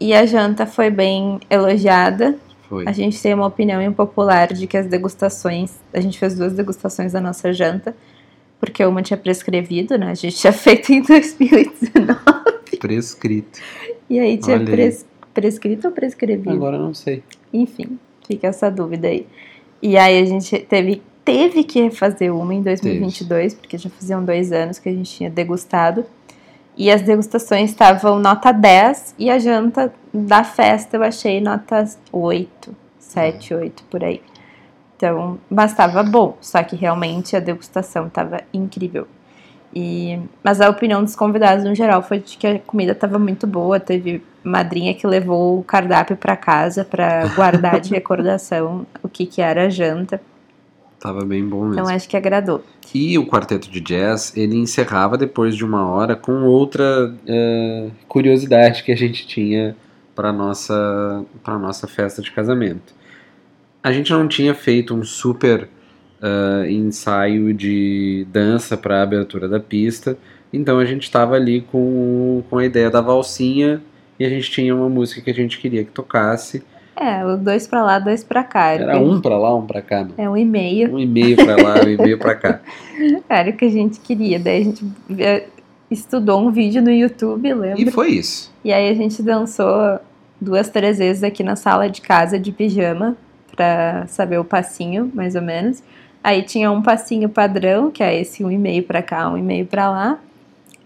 [0.00, 2.36] E a janta foi bem elogiada.
[2.68, 2.86] Foi.
[2.86, 5.76] A gente tem uma opinião impopular de que as degustações.
[5.92, 7.94] A gente fez duas degustações da nossa janta
[8.60, 10.10] porque uma tinha prescrevido, né?
[10.10, 12.18] A gente tinha feito em 2019.
[12.78, 13.60] Prescrito.
[14.08, 15.04] E aí tinha pres,
[15.34, 16.50] prescrito ou prescrevido?
[16.50, 17.22] Agora não sei.
[17.52, 19.26] Enfim, fica essa dúvida aí.
[19.82, 23.60] E aí a gente teve, teve que refazer uma em 2022, teve.
[23.60, 26.04] porque já faziam dois anos que a gente tinha degustado.
[26.76, 32.74] E as degustações estavam nota 10 e a janta da festa eu achei nota 8,
[33.00, 34.22] 7, 8 por aí.
[34.98, 39.06] Então, bastava bom, só que realmente a degustação estava incrível.
[39.72, 43.46] E, mas a opinião dos convidados no geral foi de que a comida estava muito
[43.46, 43.78] boa.
[43.78, 49.40] Teve madrinha que levou o cardápio para casa para guardar de recordação o que, que
[49.40, 50.20] era a janta.
[50.98, 51.74] Tava bem bom mesmo.
[51.74, 52.64] Então acho que agradou.
[52.92, 58.82] E o quarteto de jazz ele encerrava depois de uma hora com outra uh, curiosidade
[58.82, 59.76] que a gente tinha
[60.12, 62.97] para nossa para nossa festa de casamento
[63.82, 65.68] a gente não tinha feito um super
[66.22, 70.16] uh, ensaio de dança para a abertura da pista,
[70.52, 73.82] então a gente estava ali com, com a ideia da valsinha
[74.18, 76.62] e a gente tinha uma música que a gente queria que tocasse.
[76.96, 78.72] É, dois para lá, dois para cá.
[78.72, 80.04] Era um para lá, um para cá.
[80.04, 80.14] Não.
[80.18, 80.92] É um e-mail.
[80.92, 82.60] Um e-mail para lá, um e-mail para cá.
[83.28, 84.40] Era o que a gente queria.
[84.40, 84.84] Daí a gente
[85.88, 87.80] estudou um vídeo no YouTube, lembra?
[87.80, 88.52] E foi isso.
[88.64, 90.00] E aí a gente dançou
[90.40, 93.16] duas, três vezes aqui na sala de casa de pijama
[93.58, 95.82] para saber o passinho, mais ou menos.
[96.22, 99.42] Aí tinha um passinho padrão, que é esse um e meio para cá, um e
[99.42, 100.18] meio para lá.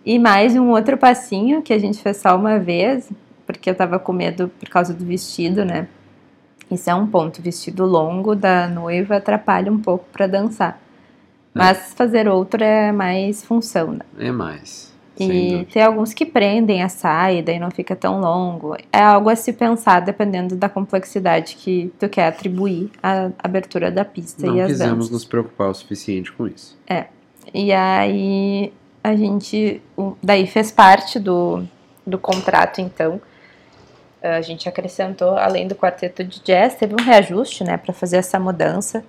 [0.06, 3.10] E mais um outro passinho que a gente fez só uma vez,
[3.46, 5.86] porque eu tava com medo por causa do vestido, né?
[6.70, 7.40] Isso é um ponto.
[7.40, 10.80] O vestido longo da noiva atrapalha um pouco para dançar.
[11.52, 14.00] Mas fazer outro é mais função, né?
[14.18, 14.91] É mais.
[15.18, 18.76] E tem alguns que prendem a saia, daí não fica tão longo.
[18.92, 24.04] É algo a se pensar dependendo da complexidade que tu quer atribuir à abertura da
[24.04, 25.10] pista Não e quisemos danças.
[25.10, 26.78] nos preocupar o suficiente com isso.
[27.52, 28.72] E aí
[29.04, 29.82] a gente
[30.22, 31.62] daí fez parte do,
[32.06, 33.20] do contrato, então.
[34.22, 38.38] A gente acrescentou, além do quarteto de jazz, teve um reajuste, né, para fazer essa
[38.38, 39.04] mudança.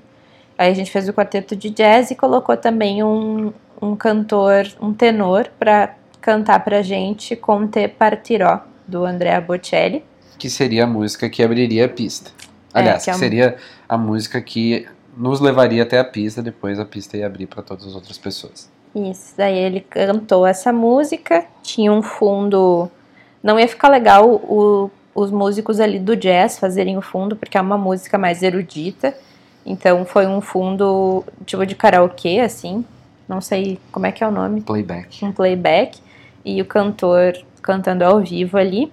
[0.57, 3.51] Aí a gente fez o quarteto de jazz e colocou também um,
[3.81, 10.03] um cantor, um tenor, para cantar pra gente com Te Partirò, do Andrea Bocelli.
[10.37, 12.31] Que seria a música que abriria a pista.
[12.73, 16.79] Aliás, que é que a- seria a música que nos levaria até a pista, depois
[16.79, 18.69] a pista ia abrir para todas as outras pessoas.
[18.95, 22.89] Isso, daí ele cantou essa música, tinha um fundo.
[23.41, 27.61] Não ia ficar legal o- os músicos ali do jazz fazerem o fundo, porque é
[27.61, 29.13] uma música mais erudita.
[29.65, 32.85] Então foi um fundo tipo de karaokê, assim.
[33.27, 34.61] Não sei como é que é o nome.
[34.61, 35.23] Playback.
[35.23, 35.99] Um playback.
[36.43, 38.91] E o cantor cantando ao vivo ali.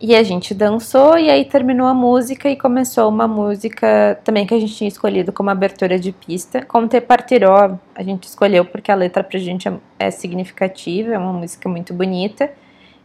[0.00, 4.54] E a gente dançou e aí terminou a música e começou uma música também que
[4.54, 6.64] a gente tinha escolhido como abertura de pista.
[6.64, 11.18] Como Te Partiró, a gente escolheu porque a letra pra gente é, é significativa, é
[11.18, 12.48] uma música muito bonita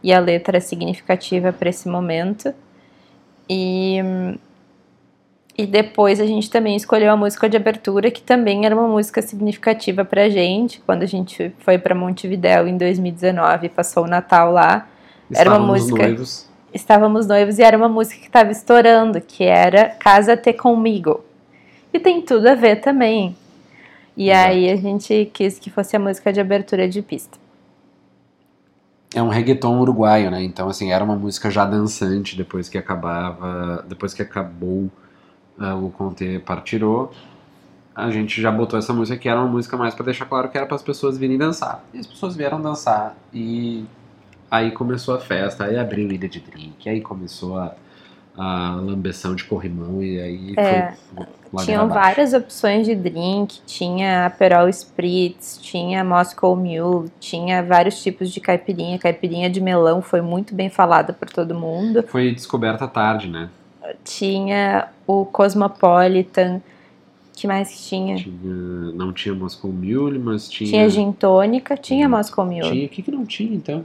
[0.04, 2.54] e a letra é significativa para esse momento.
[3.50, 3.98] E
[5.56, 9.22] e depois a gente também escolheu a música de abertura, que também era uma música
[9.22, 14.50] significativa pra gente, quando a gente foi pra Montevidéu em 2019 e passou o Natal
[14.52, 14.88] lá.
[15.32, 16.48] Era uma Estávamos música- noivos.
[16.72, 21.24] Estávamos noivos e era uma música que estava estourando, que era Casa-te Comigo.
[21.92, 23.36] E tem tudo a ver também.
[24.16, 24.48] E Exato.
[24.48, 27.38] aí a gente quis que fosse a música de abertura de pista.
[29.14, 30.42] É um reggaeton uruguaio, né?
[30.42, 33.84] Então, assim, era uma música já dançante depois que acabava.
[33.88, 34.90] Depois que acabou
[35.58, 37.12] o Conte Partirou.
[37.94, 40.56] A gente já botou essa música que era uma música mais pra deixar claro que
[40.56, 41.84] era para as pessoas virem dançar.
[41.94, 43.16] E as pessoas vieram dançar.
[43.32, 43.84] E
[44.50, 47.74] aí começou a festa, aí abriu ilha de drink, aí começou a,
[48.36, 50.92] a lambeção de corrimão e aí É,
[51.52, 58.30] foi Tinham várias opções de drink, tinha Aperol Spritz, tinha Moscow Mule, tinha vários tipos
[58.30, 58.98] de caipirinha.
[58.98, 62.02] Caipirinha de melão foi muito bem falada por todo mundo.
[62.08, 63.50] Foi descoberta tarde, né?
[64.04, 66.60] Tinha o Cosmopolitan,
[67.34, 68.16] que mais que tinha?
[68.16, 68.54] Tinha,
[68.92, 70.70] não tinha Moscow Mule, mas tinha.
[70.70, 72.60] Tinha gin tônica, tinha Hum, Moscow Mule.
[72.62, 73.84] Tinha, o que, que não tinha então?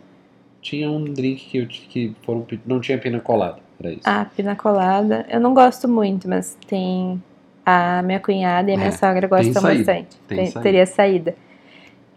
[0.62, 2.46] Tinha um drink que, eu, que foram.
[2.66, 4.02] Não tinha pina colada, era isso.
[4.06, 5.26] Ah, pina colada.
[5.30, 7.22] Eu não gosto muito, mas tem
[7.66, 10.18] a minha cunhada e a minha É, sogra gostam saída, bastante.
[10.28, 10.64] tem Te- saída.
[10.64, 11.36] Teria saída.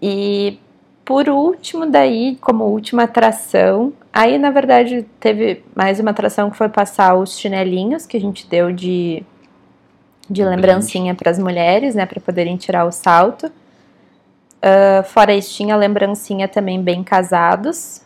[0.00, 0.58] E
[1.04, 6.68] por último, daí, como última atração, aí na verdade teve mais uma atração que foi
[6.68, 9.22] passar os chinelinhos que a gente deu de,
[10.28, 13.50] de lembrancinha para as mulheres, né, para poderem tirar o salto.
[14.62, 18.00] Ah, fora isso, tinha lembrancinha também bem casados,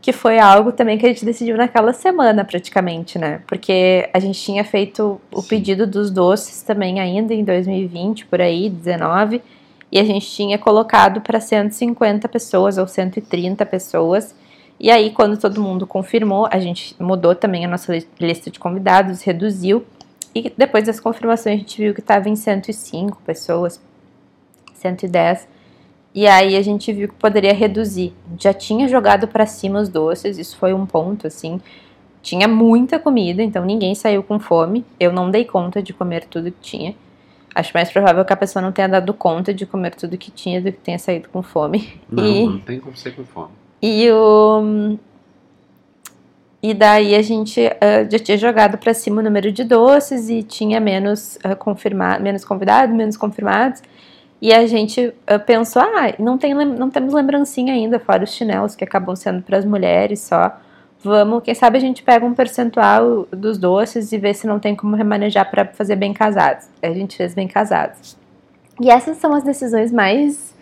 [0.00, 3.40] que foi algo também que a gente decidiu naquela semana, praticamente, né?
[3.48, 5.48] Porque a gente tinha feito o Sim.
[5.48, 9.42] pedido dos doces também ainda em 2020, por aí, 19,
[9.90, 14.34] e a gente tinha colocado para 150 pessoas ou 130 pessoas.
[14.78, 18.58] E aí, quando todo mundo confirmou, a gente mudou também a nossa li- lista de
[18.58, 19.84] convidados, reduziu.
[20.34, 23.80] E depois das confirmações, a gente viu que estava em 105 pessoas,
[24.74, 25.48] 110.
[26.14, 28.12] E aí a gente viu que poderia reduzir.
[28.38, 31.60] Já tinha jogado para cima os doces, isso foi um ponto assim.
[32.22, 34.84] Tinha muita comida, então ninguém saiu com fome.
[34.98, 36.94] Eu não dei conta de comer tudo que tinha.
[37.56, 40.60] Acho mais provável que a pessoa não tenha dado conta de comer tudo que tinha
[40.60, 41.98] do que tenha saído com fome.
[42.06, 43.48] Não, e- não tem como ser com fome.
[43.80, 44.98] E o.
[46.62, 50.42] E daí a gente ah, já tinha jogado para cima o número de doces e
[50.42, 53.82] tinha menos ah, confirma menos convidados, menos confirmados.
[54.42, 58.76] E a gente ah, pensou, ah, não, tem, não temos lembrancinha ainda, fora os chinelos
[58.76, 60.54] que acabam sendo para as mulheres só.
[61.02, 64.74] Vamos, quem sabe a gente pega um percentual dos doces e vê se não tem
[64.74, 66.66] como remanejar para fazer bem casados.
[66.82, 68.16] A gente fez bem casados.
[68.80, 70.54] E essas são as decisões mais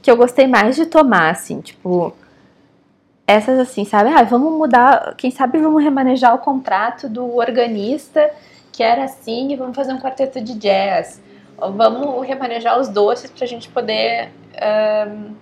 [0.00, 2.14] que eu gostei mais de tomar, assim, tipo,
[3.26, 4.10] essas assim, sabe?
[4.10, 8.30] Ah, vamos mudar, quem sabe vamos remanejar o contrato do organista,
[8.70, 11.22] que era assim, e vamos fazer um quarteto de jazz.
[11.56, 14.30] Ou vamos remanejar os doces pra gente poder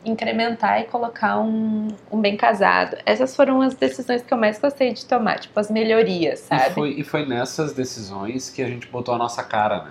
[0.04, 2.96] incrementar e colocar um, um bem casado.
[3.06, 6.74] Essas foram as decisões que eu mais gostei de tomar, tipo, as melhorias, E sabe?
[6.74, 9.90] foi, e foi nessas decisões que a gente botou a nossa cara, né?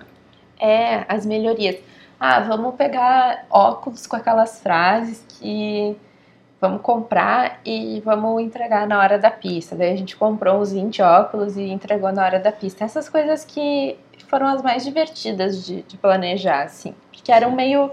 [0.60, 1.76] É, as melhorias.
[2.18, 5.96] Ah, vamos pegar óculos com aquelas frases que
[6.60, 9.74] vamos comprar e vamos entregar na hora da pista.
[9.74, 12.84] Daí a gente comprou uns 20 óculos e entregou na hora da pista.
[12.84, 13.98] Essas coisas que
[14.28, 16.94] foram as mais divertidas de, de planejar, assim.
[17.10, 17.90] Que eram meio.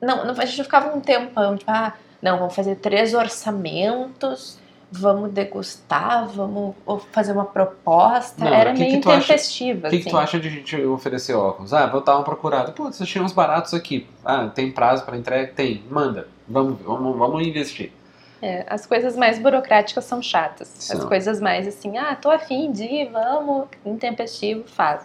[0.00, 4.58] Não, não, a gente não ficava um tempão, tipo, ah, não, vamos fazer três orçamentos,
[4.90, 6.74] vamos degustar, vamos
[7.12, 8.44] fazer uma proposta.
[8.44, 10.10] Não, Era que meio que intempestiva, O que, que assim.
[10.10, 11.72] tu acha de a gente oferecer óculos?
[11.72, 12.72] Ah, vou dar uma procurada.
[12.72, 14.06] Pô, vocês tinham uns baratos aqui.
[14.24, 15.52] Ah, tem prazo pra entrega?
[15.54, 15.82] Tem.
[15.90, 16.28] Manda.
[16.48, 17.92] Vamos, vamos, vamos investir.
[18.40, 20.68] É, as coisas mais burocráticas são chatas.
[20.90, 21.08] As São.
[21.08, 25.02] coisas mais assim, ah, tô afim de ir, vamos, intempestivo, faz.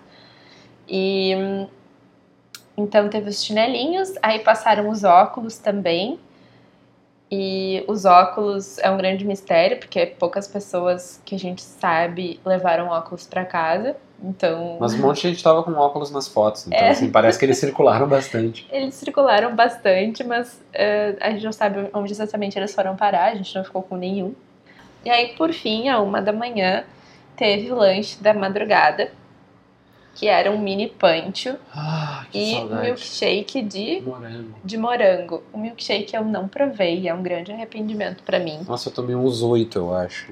[0.88, 1.68] E hum,
[2.84, 6.19] então teve os chinelinhos, aí passaram os óculos também.
[7.34, 12.89] E os óculos é um grande mistério, porque poucas pessoas que a gente sabe levaram
[12.89, 13.95] óculos pra casa.
[14.21, 16.67] Então, Mas um monte de gente tava com óculos nas fotos.
[16.67, 16.89] Então, É.
[16.89, 18.67] assim, parece que eles circularam bastante.
[18.69, 23.36] eles circularam bastante, mas eh, a gente não sabe onde exatamente eles foram parar, a
[23.36, 24.36] gente não ficou com nenhum.
[25.03, 26.84] E aí, por fim, a uma da manhã,
[27.36, 29.09] teve o lanche da madrugada,
[30.13, 32.82] que era um mini pancho Ah, que e saudade.
[32.84, 34.53] milkshake de, Morango.
[34.63, 35.43] de morango.
[35.53, 38.59] O milkshake eu não provei, é um grande arrependimento pra mim.
[38.67, 40.32] Nossa, eu tomei uns oito, eu acho.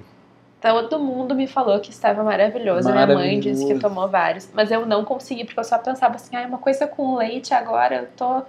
[0.62, 2.90] Todo mundo me falou que estava maravilhoso.
[2.90, 3.82] A minha mãe disse que Maravilhoso.
[3.82, 4.50] tomou vários.
[4.54, 7.96] Mas eu não consegui, porque eu só pensava assim, ah, uma coisa com leite agora,
[7.96, 8.42] eu tô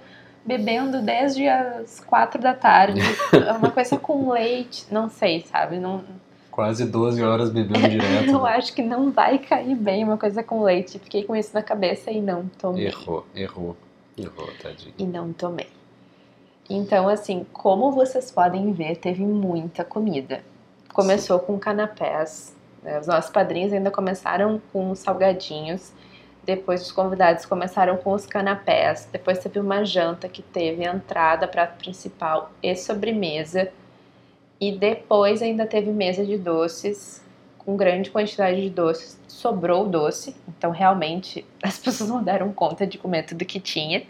[0.45, 3.01] bebendo desde as quatro da tarde.
[3.32, 5.78] É uma coisa com leite, não sei, sabe?
[5.78, 6.03] Não,
[6.61, 8.29] Quase 12 horas bebendo direto.
[8.29, 8.51] eu né?
[8.51, 10.99] acho que não vai cair bem uma coisa com leite.
[10.99, 12.89] Fiquei com isso na cabeça e não tomei.
[12.89, 13.75] Errou, errou.
[14.19, 14.93] Errou, tadinho.
[14.99, 15.69] E não tomei.
[16.69, 20.43] Então, assim, como vocês podem ver, teve muita comida.
[20.93, 22.55] Começou com canapés.
[22.83, 23.01] né?
[23.01, 25.95] Os nossos padrinhos ainda começaram com os salgadinhos.
[26.45, 29.09] Depois os convidados começaram com os canapés.
[29.11, 33.73] Depois teve uma janta que teve entrada, prato principal e sobremesa.
[34.61, 37.23] E depois ainda teve mesa de doces,
[37.59, 39.19] com grande quantidade de doces.
[39.27, 44.03] Sobrou doce, então realmente as pessoas não deram conta de comer tudo que tinha.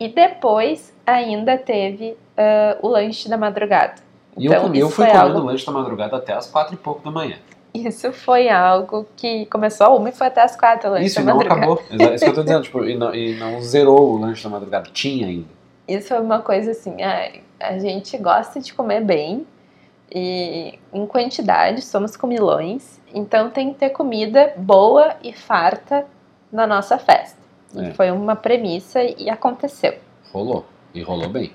[0.00, 3.96] E depois ainda teve ah, o lanche da madrugada.
[4.36, 6.74] E Então, eu, comi, eu isso fui comendo algo- lanche da madrugada até as quatro
[6.74, 7.36] e pouco da manhã.
[7.74, 11.16] Isso foi algo que começou a uma e foi até as quatro o lanche Isso,
[11.16, 11.60] da e não madrugada.
[11.60, 11.82] acabou.
[11.90, 14.50] Exa- Isso que eu tô dizendo, tipo, e não, e não zerou o lanche da
[14.50, 14.90] madrugada.
[14.92, 15.46] Tinha ainda.
[15.86, 17.30] Isso foi uma coisa assim, ah,
[17.60, 19.46] a gente gosta de comer bem
[20.14, 26.06] e em quantidade, somos comilões, então tem que ter comida boa e farta
[26.52, 27.38] na nossa festa.
[27.74, 27.94] E É.
[27.94, 29.94] foi uma premissa e aconteceu.
[30.32, 30.66] Rolou.
[30.94, 31.52] E rolou bem.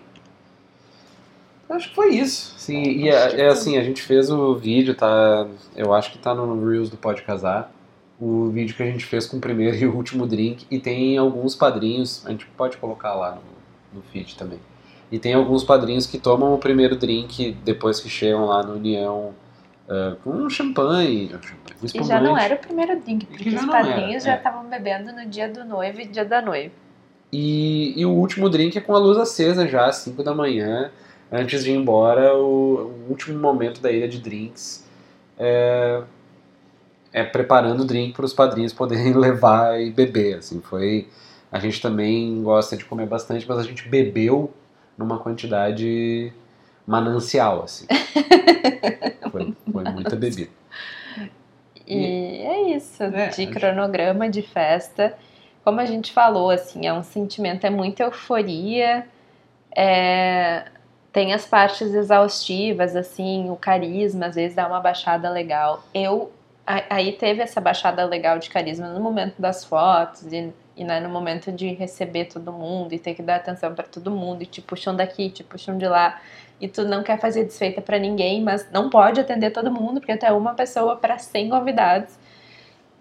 [1.70, 2.56] Acho que foi isso.
[2.58, 3.52] Sim, e Acho é, que é sim.
[3.52, 5.46] assim, a gente fez o vídeo, tá?
[5.76, 7.72] Eu acho que tá no Reels do Pode Casar.
[8.20, 10.66] O vídeo que a gente fez com o primeiro e o último drink.
[10.72, 13.42] E tem alguns padrinhos, a gente pode colocar lá no,
[14.00, 14.60] no feed também.
[15.12, 19.34] E tem alguns padrinhos que tomam o primeiro drink depois que chegam lá no União
[19.90, 21.32] ah, com um champanhe,
[21.82, 24.38] um já não era o primeiro drink, que porque os padrinhos era, já é.
[24.38, 26.74] estavam bebendo no dia do noivo e dia da noiva.
[27.32, 30.92] E, e o último drink é com a luz acesa já, às 5 da manhã,
[31.32, 34.86] antes de ir embora, o, o último momento da ilha de drinks
[35.38, 36.02] é,
[37.14, 40.40] é preparando o drink para os padrinhos poderem levar e beber.
[40.40, 41.08] Assim, foi,
[41.50, 44.52] a gente também gosta de comer bastante, mas a gente bebeu
[44.98, 46.32] numa quantidade
[46.86, 47.86] manancial, assim.
[49.32, 50.50] foi, foi muita bebida.
[51.86, 55.18] E é isso, É, de cronograma de festa.
[55.64, 59.06] Como a gente falou, assim, é um sentimento, é muita euforia,
[59.76, 60.66] é,
[61.14, 65.84] tem as partes exaustivas, assim, o carisma às vezes dá uma baixada legal.
[65.94, 66.32] Eu,
[66.66, 71.00] a- aí teve essa baixada legal de carisma no momento das fotos e, e né,
[71.00, 74.46] no momento de receber todo mundo e ter que dar atenção pra todo mundo e
[74.46, 76.22] te puxam daqui, te puxam de lá.
[76.62, 80.16] E tu não quer fazer desfeita pra ninguém, mas não pode atender todo mundo, porque
[80.16, 82.16] tu é uma pessoa para 100 convidados.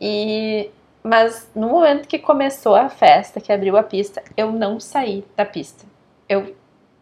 [0.01, 0.71] E
[1.03, 5.45] mas no momento que começou a festa, que abriu a pista, eu não saí da
[5.45, 5.85] pista.
[6.29, 6.57] Eu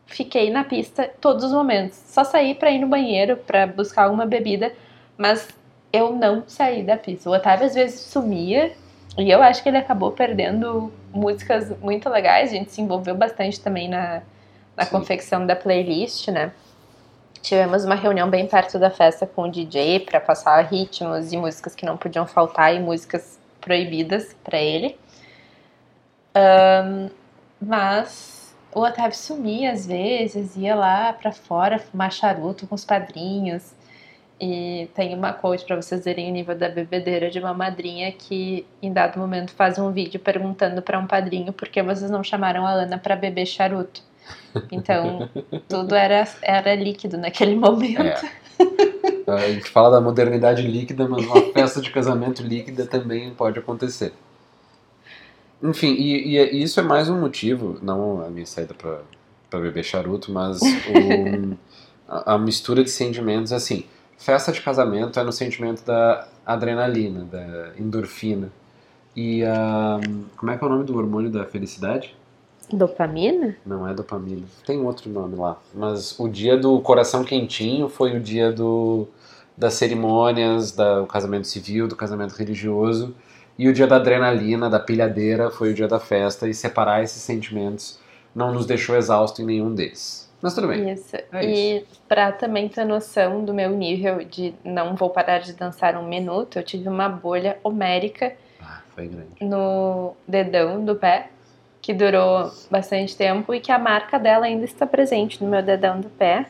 [0.07, 1.97] fiquei na pista todos os momentos.
[2.07, 4.75] Só saí pra ir no banheiro pra buscar alguma bebida,
[5.17, 5.49] mas
[5.91, 7.31] eu não saí da pista.
[7.31, 8.73] O Otávio às vezes sumia
[9.17, 12.51] e eu acho que ele acabou perdendo músicas muito legais.
[12.51, 14.23] A gente se envolveu bastante também na,
[14.77, 14.91] na Sim.
[14.91, 16.53] confecção da playlist, né?
[17.41, 21.75] Tivemos uma reunião bem perto da festa com o DJ para passar ritmos e músicas
[21.75, 24.99] que não podiam faltar e músicas proibidas para ele.
[26.35, 27.11] Ahn,
[27.61, 33.73] mas o Otávio sumia às vezes, ia lá para fora fumar charuto com os padrinhos.
[34.41, 38.67] E tem uma quote para vocês verem o nível da bebedeira de uma madrinha que
[38.83, 42.67] em dado momento faz um vídeo perguntando para um padrinho por que vocês não chamaram
[42.67, 44.03] a Ana para beber charuto.
[44.73, 45.29] Então,
[45.69, 48.03] tudo era, era líquido naquele momento.
[48.03, 48.21] É.
[49.27, 54.13] A gente fala da modernidade líquida, mas uma festa de casamento líquida também pode acontecer.
[55.63, 60.31] Enfim, e, e isso é mais um motivo, não a minha saída para beber charuto,
[60.31, 61.57] mas o,
[62.07, 63.87] a, a mistura de sentimentos, assim,
[64.19, 68.51] festa de casamento é no sentimento da adrenalina, da endorfina.
[69.17, 70.01] E a.
[70.37, 72.15] como é que é o nome do hormônio da felicidade?
[72.73, 73.57] Dopamina?
[73.65, 74.47] Não é dopamina.
[74.67, 75.59] Tem outro nome lá.
[75.73, 79.07] Mas o dia do coração quentinho foi o dia do,
[79.57, 83.15] das cerimônias, do casamento civil, do casamento religioso.
[83.59, 86.49] E o dia da adrenalina, da pilhadeira, foi o dia da festa.
[86.49, 87.99] E separar esses sentimentos
[88.35, 90.24] não nos deixou exausto em nenhum deles.
[90.45, 90.93] Mas tudo bem.
[90.93, 91.17] Isso.
[91.17, 91.87] É e isso.
[92.07, 96.59] pra também ter noção do meu nível de não vou parar de dançar um minuto,
[96.59, 98.83] eu tive uma bolha homérica ah,
[99.41, 101.29] no dedão do pé
[101.81, 105.99] que durou bastante tempo e que a marca dela ainda está presente no meu dedão
[105.99, 106.45] do pé.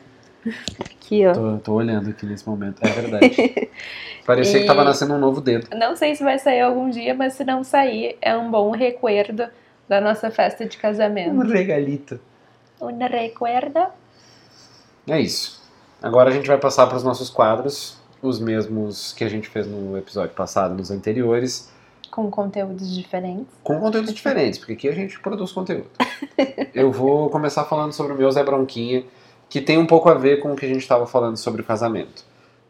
[0.77, 1.31] Aqui, ó.
[1.31, 3.69] Tô, tô olhando aqui nesse momento, é verdade.
[4.27, 4.61] Parecia e...
[4.61, 5.69] que tava nascendo um novo dedo.
[5.73, 9.47] Não sei se vai sair algum dia, mas se não sair, é um bom recuerdo
[9.87, 11.31] da nossa festa de casamento.
[11.31, 12.19] Um regalito.
[12.81, 13.79] Um recuerdo.
[15.07, 15.61] É isso.
[16.01, 19.67] Agora a gente vai passar para os nossos quadros, os mesmos que a gente fez
[19.67, 21.71] no episódio passado, nos anteriores.
[22.11, 23.47] Com conteúdos diferentes.
[23.63, 25.87] Com conteúdos diferentes, porque aqui a gente produz conteúdo.
[26.73, 29.03] eu vou começar falando sobre o meu Zé Bronquinha,
[29.49, 31.65] que tem um pouco a ver com o que a gente estava falando sobre o
[31.65, 32.23] casamento.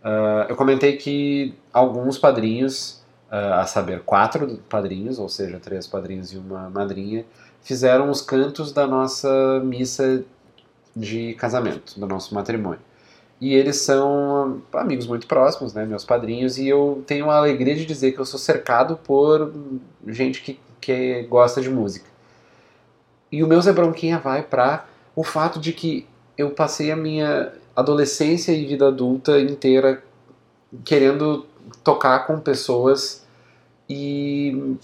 [0.03, 6.31] Uh, eu comentei que alguns padrinhos, uh, a saber, quatro padrinhos, ou seja, três padrinhos
[6.31, 7.25] e uma madrinha,
[7.65, 10.23] fizeram os cantos da nossa missa
[10.95, 12.79] de casamento, do nosso matrimônio.
[13.41, 17.85] E eles são amigos muito próximos, né, meus padrinhos, e eu tenho a alegria de
[17.85, 19.51] dizer que eu sou cercado por
[20.07, 22.05] gente que, que gosta de música.
[23.31, 24.85] E o meu Zé Bronquinha vai para
[25.15, 26.07] o fato de que
[26.37, 30.03] eu passei a minha adolescência e vida adulta inteira
[30.85, 31.45] querendo
[31.83, 33.25] tocar com pessoas
[33.89, 34.77] e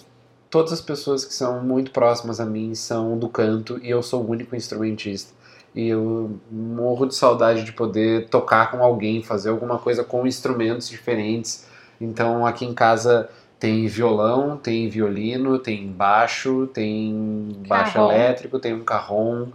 [0.52, 4.22] todas as pessoas que são muito próximas a mim são do canto e eu sou
[4.22, 5.34] o único instrumentista
[5.74, 10.90] e eu morro de saudade de poder tocar com alguém, fazer alguma coisa com instrumentos
[10.90, 11.66] diferentes.
[12.00, 18.12] Então aqui em casa tem violão, tem violino, tem baixo, tem baixo carrom.
[18.12, 19.48] elétrico, tem um carrom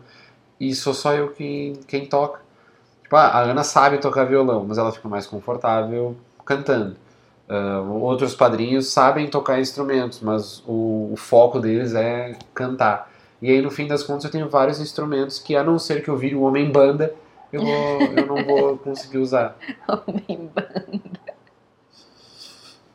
[0.59, 2.41] e sou só eu que, quem toca.
[3.03, 6.97] Tipo, ah, a Ana sabe tocar violão, mas ela fica mais confortável cantando.
[7.49, 13.11] Uh, outros padrinhos sabem tocar instrumentos, mas o, o foco deles é cantar.
[13.41, 16.09] E aí, no fim das contas, eu tenho vários instrumentos que, a não ser que
[16.09, 17.15] eu vire um homem-banda,
[17.53, 19.57] eu, vou, eu não vou conseguir usar.
[19.87, 21.21] Homem-banda.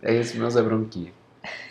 [0.02, 1.14] É esse meu Zé Bronquinho.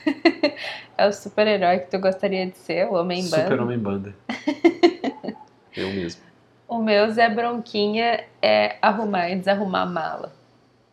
[0.97, 3.43] é o super-herói que tu gostaria de ser, o Homem-Banda.
[3.43, 4.15] Super Homem-Banda.
[5.77, 6.23] eu mesmo.
[6.69, 10.40] O meu Zé Bronquinha é arrumar e desarrumar a mala.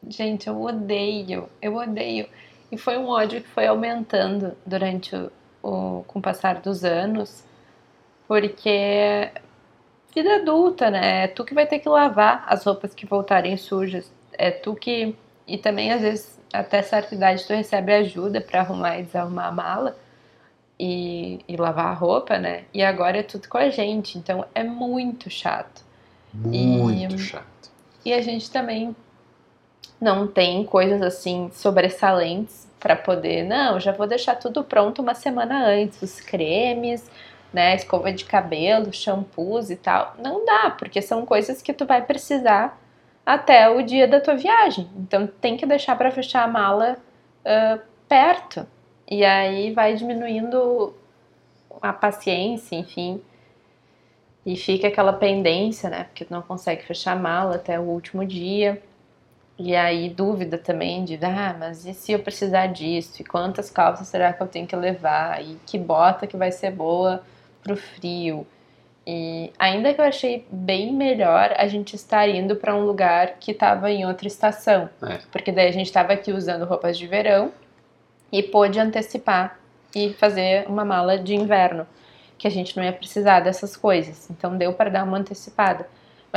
[0.10, 2.28] Gente, eu odeio, eu odeio.
[2.72, 5.32] E foi um ódio que foi aumentando durante o,
[5.62, 7.48] o com o passar dos anos
[8.28, 9.32] porque
[10.14, 11.24] vida adulta, né?
[11.24, 14.12] É tu que vai ter que lavar as roupas que voltarem sujas.
[14.34, 15.16] É tu que.
[15.48, 19.52] E também, às vezes, até certa idade, tu recebe ajuda para arrumar e desarrumar a
[19.52, 19.98] mala
[20.78, 22.66] e, e, lavar a roupa, né?
[22.74, 24.18] E agora é tudo com a gente.
[24.18, 25.86] Então é muito chato.
[26.34, 27.72] Muito e, chato.
[28.04, 28.94] E a gente também
[30.00, 33.44] não tem coisas assim sobressalentes para poder.
[33.44, 36.02] Não, já vou deixar tudo pronto uma semana antes.
[36.02, 37.10] Os cremes
[37.52, 40.16] né, escova de cabelo, shampoos e tal.
[40.20, 42.80] Não dá, porque são coisas que tu vai precisar
[43.26, 44.90] até o dia da tua viagem.
[44.96, 46.98] Então tem que deixar para fechar a mala
[47.44, 48.66] uh, perto.
[49.10, 50.94] E aí vai diminuindo
[51.82, 53.22] a paciência, enfim.
[54.46, 56.06] E fica aquela pendência, né?
[56.06, 58.82] Porque tu não consegue fechar a mala até o último dia.
[59.60, 63.22] E aí dúvida também de, ah, mas e se eu precisar disso?
[63.22, 65.44] E quantas calças será que eu tenho que levar?
[65.44, 67.24] E que bota que vai ser boa
[67.64, 68.46] pro frio.
[69.06, 73.52] E ainda que eu achei bem melhor a gente estar indo para um lugar que
[73.52, 74.90] estava em outra estação.
[75.02, 75.20] É.
[75.32, 77.52] Porque daí a gente estava aqui usando roupas de verão
[78.32, 79.58] e pôde antecipar
[79.96, 81.88] e fazer uma mala de inverno,
[82.38, 84.30] que a gente não ia precisar dessas coisas.
[84.30, 85.88] Então deu para dar uma antecipada.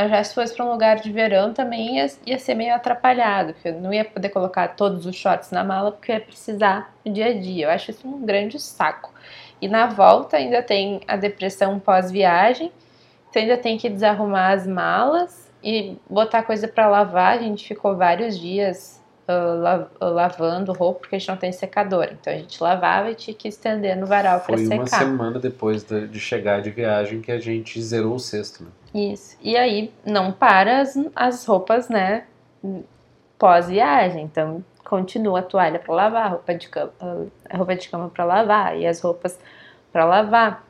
[0.00, 3.52] Mas já se fosse para um lugar de verão também ia, ia ser meio atrapalhado,
[3.52, 6.94] porque eu não ia poder colocar todos os shorts na mala porque eu ia precisar
[7.04, 7.66] no dia a dia.
[7.66, 9.12] Eu acho isso um grande saco.
[9.60, 12.72] E na volta ainda tem a depressão pós-viagem,
[13.28, 17.36] então ainda tem que desarrumar as malas e botar coisa para lavar.
[17.36, 22.08] A gente ficou vários dias uh, lavando roupa porque a gente não tem secador.
[22.18, 24.68] Então a gente lavava e tinha que estender no varal para secar.
[24.68, 28.64] Foi uma semana depois de, de, chegar de viagem que a gente zerou o cesto,
[28.64, 28.70] né?
[28.94, 29.36] Isso.
[29.40, 32.24] E aí não para as, as roupas, né?
[33.38, 34.24] Pós-viagem.
[34.24, 36.92] Então continua a toalha para lavar, a roupa de cama,
[37.48, 39.38] a roupa de cama para lavar e as roupas
[39.92, 40.66] para lavar.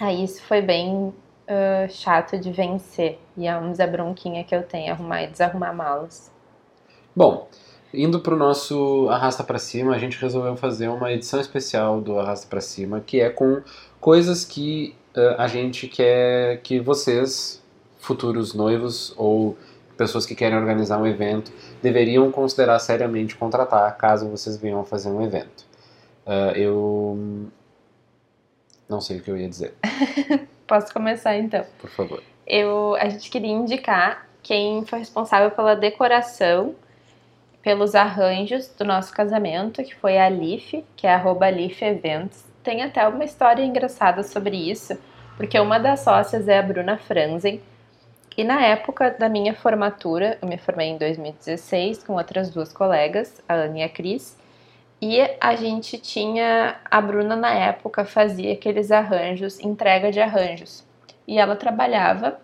[0.00, 1.12] Aí isso foi bem
[1.48, 3.18] uh, chato de vencer.
[3.36, 6.32] E é uma bronquinha que eu tenho, arrumar e desarrumar malas.
[7.14, 7.48] Bom,
[7.92, 12.18] indo para o nosso Arrasta para Cima, a gente resolveu fazer uma edição especial do
[12.18, 13.62] Arrasta para Cima, que é com
[14.00, 14.96] coisas que
[15.38, 17.62] a gente quer que vocês,
[17.98, 19.56] futuros noivos ou
[19.96, 21.52] pessoas que querem organizar um evento,
[21.82, 25.64] deveriam considerar seriamente contratar caso vocês venham fazer um evento.
[26.26, 27.48] Uh, eu
[28.88, 29.74] não sei o que eu ia dizer.
[30.66, 31.64] Posso começar então?
[31.78, 32.22] Por favor.
[32.46, 36.74] Eu, a gente queria indicar quem foi responsável pela decoração
[37.62, 42.44] pelos arranjos do nosso casamento, que foi a Leaf, que é arroba Leaf Eventos.
[42.64, 44.98] Tem até uma história engraçada sobre isso,
[45.36, 47.60] porque uma das sócias é a Bruna Franzen,
[48.36, 53.40] e na época da minha formatura, eu me formei em 2016 com outras duas colegas,
[53.46, 54.36] a Ana e a Cris,
[55.00, 60.86] e a gente tinha, a Bruna na época fazia aqueles arranjos, entrega de arranjos,
[61.28, 62.40] e ela trabalhava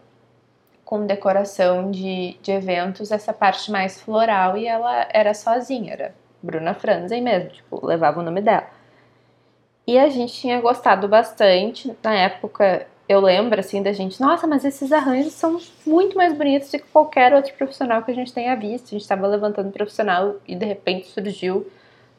[0.85, 6.75] com decoração de, de eventos, essa parte mais floral, e ela era sozinha, era Bruna
[6.75, 8.80] Franzen mesmo, tipo, levava o nome dela.
[9.91, 14.65] E a gente tinha gostado bastante, na época eu lembro assim da gente, nossa, mas
[14.65, 18.55] esses arranjos são muito mais bonitos do que qualquer outro profissional que a gente tenha
[18.55, 18.87] visto.
[18.87, 21.67] A gente estava levantando profissional e de repente surgiu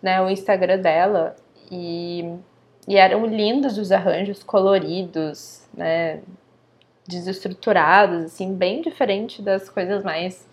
[0.01, 1.33] né, o Instagram dela
[1.71, 2.35] e,
[2.85, 6.19] e eram lindos os arranjos coloridos, né,
[7.07, 10.45] desestruturados, assim, bem diferente das coisas mais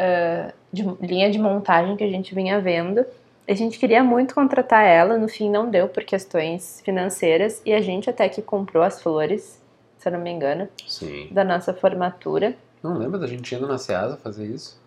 [0.00, 3.04] uh, de linha de montagem que a gente vinha vendo.
[3.48, 7.80] A gente queria muito contratar ela, no fim não deu por questões financeiras e a
[7.80, 9.60] gente até que comprou as flores,
[9.98, 11.28] se eu não me engano, Sim.
[11.30, 12.54] da nossa formatura.
[12.82, 14.80] Não lembra da gente indo na Ceasa fazer isso?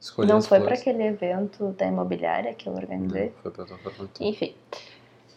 [0.00, 3.26] Escolher não foi para aquele evento da imobiliária que eu organizei?
[3.26, 4.08] Não, foi para tua formatura.
[4.28, 4.52] Enfim.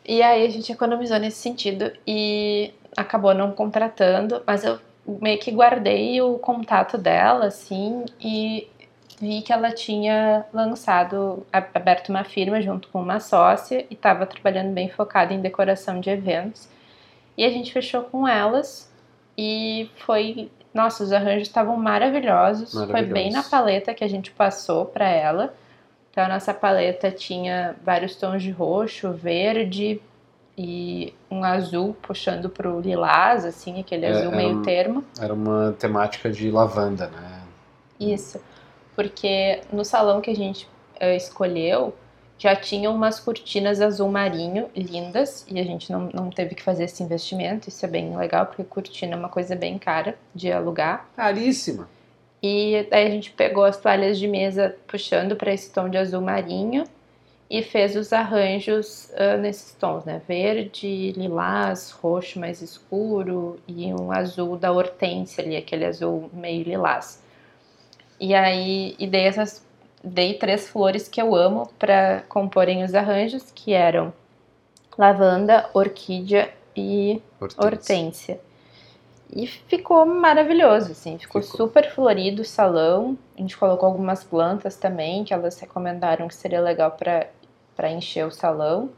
[0.03, 5.51] E aí a gente economizou nesse sentido e acabou não contratando, mas eu meio que
[5.51, 8.67] guardei o contato dela, assim, e
[9.19, 14.73] vi que ela tinha lançado, aberto uma firma junto com uma sócia e estava trabalhando
[14.73, 16.67] bem focada em decoração de eventos.
[17.37, 18.91] E a gente fechou com elas
[19.37, 22.71] e foi, nossa, os arranjos estavam maravilhosos.
[22.71, 25.53] Foi bem na paleta que a gente passou para ela.
[26.11, 30.01] Então a nossa paleta tinha vários tons de roxo, verde,
[30.57, 35.03] e um azul puxando pro lilás, assim, aquele é, azul meio termo.
[35.19, 37.41] Era uma temática de lavanda, né?
[37.99, 38.39] Isso,
[38.95, 40.65] porque no salão que a gente
[41.01, 41.93] uh, escolheu
[42.37, 46.83] já tinha umas cortinas azul marinho lindas e a gente não, não teve que fazer
[46.83, 51.07] esse investimento, isso é bem legal, porque cortina é uma coisa bem cara de alugar.
[51.15, 51.87] Caríssima!
[52.43, 56.21] E aí a gente pegou as toalhas de mesa puxando para esse tom de azul
[56.21, 56.83] marinho
[57.49, 60.21] e fez os arranjos uh, nesses tons, né?
[60.27, 67.23] Verde, lilás, roxo mais escuro e um azul da hortência ali, aquele azul meio lilás.
[68.19, 69.65] E aí, e dei essas,
[70.03, 74.13] dei três flores que eu amo para comporem os arranjos, que eram
[74.97, 77.65] lavanda, orquídea e hortência.
[77.65, 78.41] hortência.
[79.33, 83.17] E ficou maravilhoso, assim, ficou, ficou, super florido o salão.
[83.37, 88.31] A gente colocou algumas plantas também, que elas recomendaram que seria legal para encher o
[88.31, 88.89] salão.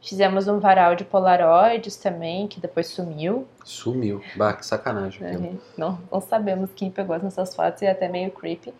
[0.00, 3.46] Fizemos um varal de polaroides também, que depois sumiu.
[3.64, 4.22] Sumiu.
[4.36, 5.26] Bah, que sacanagem.
[5.26, 8.72] É, não, não sabemos quem pegou as nossas fotos e é até meio creepy.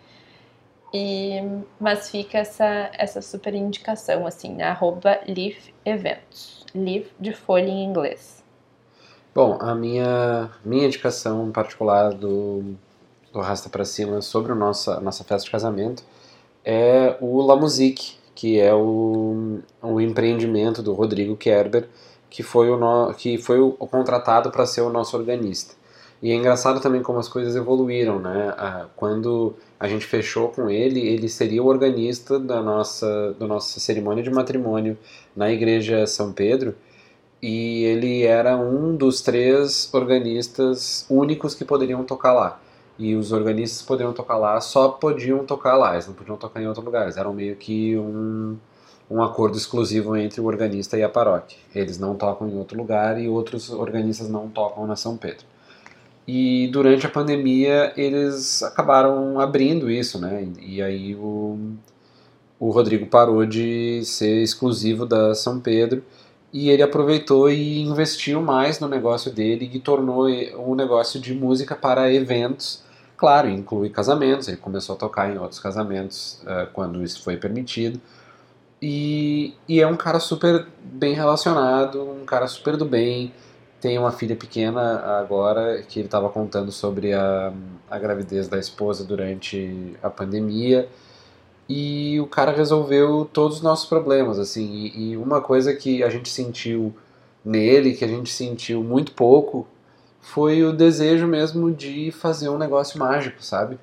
[0.95, 1.41] E,
[1.79, 4.65] mas fica essa, essa super indicação, assim, né?
[4.65, 6.65] arroba Leaf Eventos.
[6.75, 8.43] Leaf de folha em inglês.
[9.35, 12.75] Bom, a minha, minha indicação particular do,
[13.33, 16.03] do Rasta para Cima sobre a nossa, nossa festa de casamento
[16.65, 21.89] é o La Musique, que é o, o empreendimento do Rodrigo Kerber,
[22.31, 25.75] que foi o, no, que foi o, contratado para ser o nosso organista.
[26.23, 28.55] E é engraçado também como as coisas evoluíram, né?
[28.95, 34.23] Quando a gente fechou com ele, ele seria o organista da nossa, da nossa cerimônia
[34.23, 34.97] de matrimônio
[35.35, 36.77] na igreja São Pedro,
[37.43, 42.61] e ele era um dos três organistas únicos que poderiam tocar lá.
[42.99, 46.67] E os organistas poderiam tocar lá, só podiam tocar lá, eles não podiam tocar em
[46.67, 47.05] outro lugar.
[47.05, 48.57] Eles eram meio que um,
[49.11, 51.59] um acordo exclusivo entre o organista e a paróquia.
[51.75, 55.47] Eles não tocam em outro lugar e outros organistas não tocam na São Pedro.
[56.27, 60.47] E durante a pandemia eles acabaram abrindo isso, né?
[60.61, 61.59] E aí o,
[62.61, 66.03] o Rodrigo parou de ser exclusivo da São Pedro
[66.53, 71.75] e ele aproveitou e investiu mais no negócio dele e tornou um negócio de música
[71.75, 72.83] para eventos.
[73.19, 78.01] Claro, inclui casamentos, ele começou a tocar em outros casamentos uh, quando isso foi permitido.
[78.81, 83.35] E, e, é um cara super bem relacionado, um cara super do bem.
[83.81, 87.53] Tem uma filha pequena agora que ele estava contando sobre a,
[87.91, 90.89] a gravidez da esposa durante a pandemia
[91.69, 96.09] e o cara resolveu todos os nossos problemas, assim, e, e, uma coisa que a
[96.09, 96.95] gente sentiu
[97.45, 99.67] nele, que a gente sentiu muito pouco,
[100.29, 103.77] foi o desejo mesmo de fazer um negócio mágico, sabe?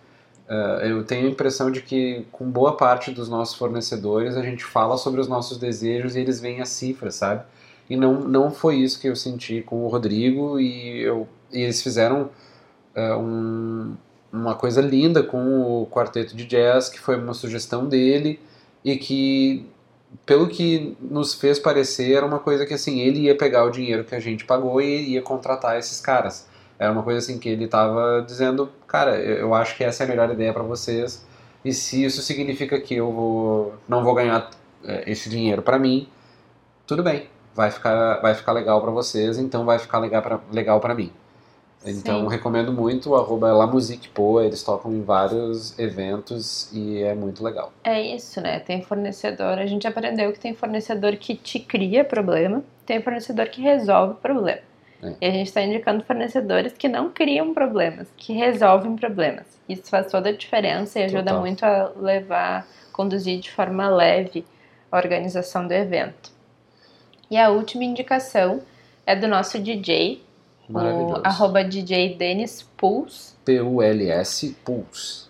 [0.48, 4.64] Uh, eu tenho a impressão de que com boa parte dos nossos fornecedores a gente
[4.64, 7.44] fala sobre os nossos desejos e eles veem as cifras, sabe?
[7.90, 11.82] E não, não foi isso que eu senti com o Rodrigo e, eu, e eles
[11.82, 12.30] fizeram
[12.96, 13.96] uh, um,
[14.32, 18.40] uma coisa linda com o quarteto de jazz, que foi uma sugestão dele
[18.84, 19.66] e que,
[20.26, 24.04] pelo que nos fez parecer, era uma coisa que assim, ele ia pegar o dinheiro
[24.04, 26.48] que a gente pagou e ia contratar esses caras.
[26.78, 30.10] Era uma coisa assim que ele estava dizendo, cara, eu acho que essa é a
[30.10, 31.26] melhor ideia para vocês.
[31.64, 34.50] E se isso significa que eu vou, não vou ganhar
[34.84, 36.08] é, esse dinheiro para mim,
[36.86, 40.82] tudo bem, vai ficar, vai ficar legal para vocês, então vai ficar legal para legal
[40.96, 41.12] mim.
[41.86, 42.30] Então Sim.
[42.30, 47.44] recomendo muito o arroba La Musique Poa, eles tocam em vários eventos e é muito
[47.44, 47.72] legal.
[47.84, 48.60] É isso, né?
[48.60, 53.62] Tem fornecedor, a gente aprendeu que tem fornecedor que te cria problema, tem fornecedor que
[53.62, 54.62] resolve problema.
[55.04, 55.14] É.
[55.22, 59.46] E a gente está indicando fornecedores que não criam problemas, que resolvem problemas.
[59.70, 61.40] Isso faz toda a diferença e ajuda Total.
[61.40, 64.46] muito a levar, conduzir de forma leve
[64.92, 66.32] a organização do evento.
[67.30, 68.62] E a última indicação
[69.06, 70.22] é do nosso DJ,
[70.70, 73.36] o arroba DJ Dennis Puls.
[73.46, 75.30] P-U-L-S Puls.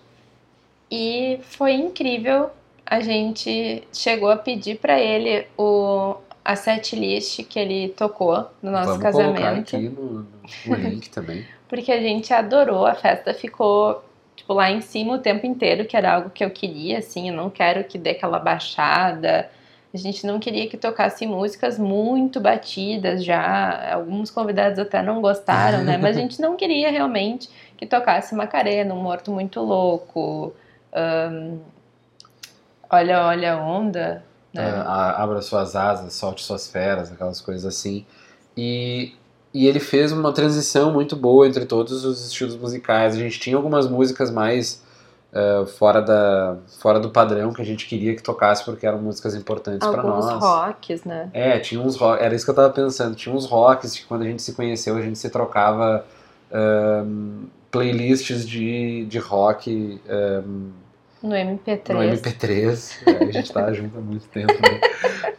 [0.90, 2.50] E foi incrível.
[2.86, 8.72] A gente chegou a pedir para ele o, a set list que ele tocou no
[8.72, 9.42] nosso Vamos casamento.
[9.42, 10.28] Colocar aqui no,
[10.68, 11.46] no link também.
[11.68, 14.04] Porque a gente adorou, a festa ficou
[14.36, 17.36] tipo lá em cima o tempo inteiro, que era algo que eu queria, assim, eu
[17.36, 19.50] não quero que dê aquela baixada.
[19.96, 23.94] A gente não queria que tocasse músicas muito batidas já.
[23.94, 25.98] Alguns convidados até não gostaram, né?
[25.98, 30.54] Mas a gente não queria realmente que tocasse Macarena, um morto muito louco.
[30.94, 31.60] Um,
[32.90, 34.22] olha, olha a onda.
[34.54, 34.68] Né?
[34.68, 38.06] É, abra suas asas, solte suas feras, aquelas coisas assim.
[38.58, 39.14] E,
[39.54, 43.16] e ele fez uma transição muito boa entre todos os estilos musicais.
[43.16, 44.84] A gente tinha algumas músicas mais
[45.36, 49.36] uh, fora, da, fora do padrão que a gente queria que tocasse porque eram músicas
[49.36, 50.26] importantes para nós.
[50.26, 51.30] Alguns rocks, né?
[51.34, 54.22] É, tinha uns rock, era isso que eu tava pensando, tinha uns rocks que quando
[54.22, 56.06] a gente se conheceu a gente se trocava
[56.52, 60.00] um, playlists de, de rock.
[60.08, 60.72] Um,
[61.22, 61.90] no MP3.
[61.90, 64.82] No MP3, é, a gente tá junto há muito tempo, né?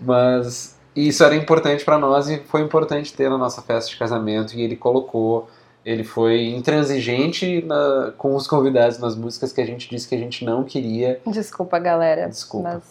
[0.00, 4.56] Mas isso era importante para nós e foi importante ter na nossa festa de casamento
[4.56, 5.48] e ele colocou
[5.86, 10.18] ele foi intransigente na, com os convidados nas músicas que a gente disse que a
[10.18, 11.20] gente não queria.
[11.24, 12.28] Desculpa, galera.
[12.28, 12.70] Desculpa.
[12.74, 12.82] Mas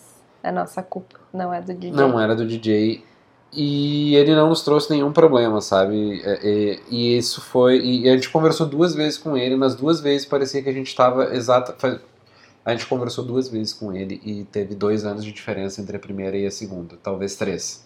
[0.42, 1.92] é nossa culpa, não é do DJ.
[1.92, 3.04] Não era do DJ.
[3.52, 5.94] E ele não nos trouxe nenhum problema, sabe?
[5.94, 7.82] E, é, e, é, e isso foi.
[7.82, 10.88] E a gente conversou duas vezes com ele, nas duas vezes parecia que a gente
[10.88, 11.76] estava exata.
[12.64, 16.00] A gente conversou duas vezes com ele e teve dois anos de diferença entre a
[16.00, 17.86] primeira e a segunda, talvez três.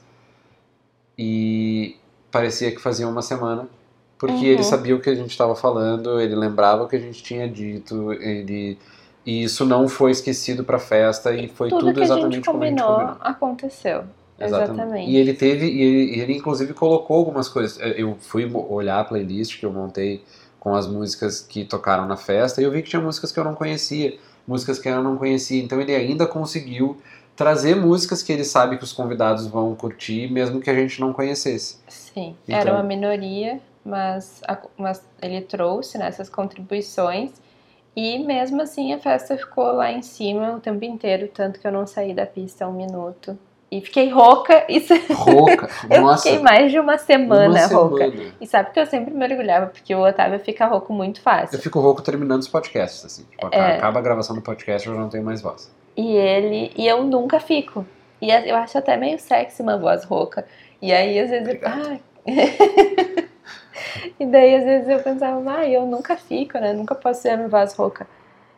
[1.17, 1.97] E
[2.31, 3.67] parecia que fazia uma semana
[4.19, 4.43] porque uhum.
[4.43, 7.47] ele sabia o que a gente estava falando, ele lembrava o que a gente tinha
[7.47, 8.77] dito, ele
[9.25, 12.67] e isso não foi esquecido para a festa e foi tudo, tudo exatamente como a
[12.67, 13.17] gente combinou.
[13.19, 14.03] Aconteceu.
[14.39, 14.71] Exatamente.
[14.71, 15.11] exatamente.
[15.11, 17.77] E ele teve, e ele, ele, inclusive colocou algumas coisas.
[17.97, 20.23] Eu fui olhar a playlist que eu montei
[20.59, 23.43] com as músicas que tocaram na festa e eu vi que tinha músicas que eu
[23.43, 24.17] não conhecia,
[24.47, 25.61] músicas que eu não conhecia.
[25.61, 26.97] Então ele ainda conseguiu
[27.35, 31.13] trazer músicas que ele sabe que os convidados vão curtir, mesmo que a gente não
[31.13, 31.77] conhecesse.
[31.87, 34.41] Sim, então, era uma minoria mas,
[34.77, 37.31] mas ele trouxe né, essas contribuições
[37.95, 41.71] e mesmo assim a festa ficou lá em cima o tempo inteiro, tanto que eu
[41.71, 43.37] não saí da pista um minuto.
[43.71, 44.65] E fiquei rouca.
[44.69, 44.93] Isso...
[45.13, 45.69] Rouca?
[45.89, 46.23] eu Nossa.
[46.23, 48.09] fiquei mais de uma semana uma rouca.
[48.09, 48.33] Semana.
[48.39, 51.55] E sabe que eu sempre mergulhava, porque o Otávio fica rouco muito fácil.
[51.55, 53.25] Eu fico rouco terminando os podcasts, assim.
[53.29, 53.75] Tipo, é.
[53.75, 55.71] acaba a gravação do podcast eu já não tenho mais voz.
[55.95, 56.71] E ele.
[56.75, 57.85] E eu nunca fico.
[58.21, 60.45] E eu acho até meio sexy uma voz rouca.
[60.81, 61.79] E aí, às vezes, Obrigado.
[61.79, 61.93] eu.
[61.93, 62.08] Ah.
[64.19, 66.73] E daí, às vezes, eu pensava, ah, eu nunca fico, né?
[66.73, 68.05] Nunca posso ter a minha voz rouca.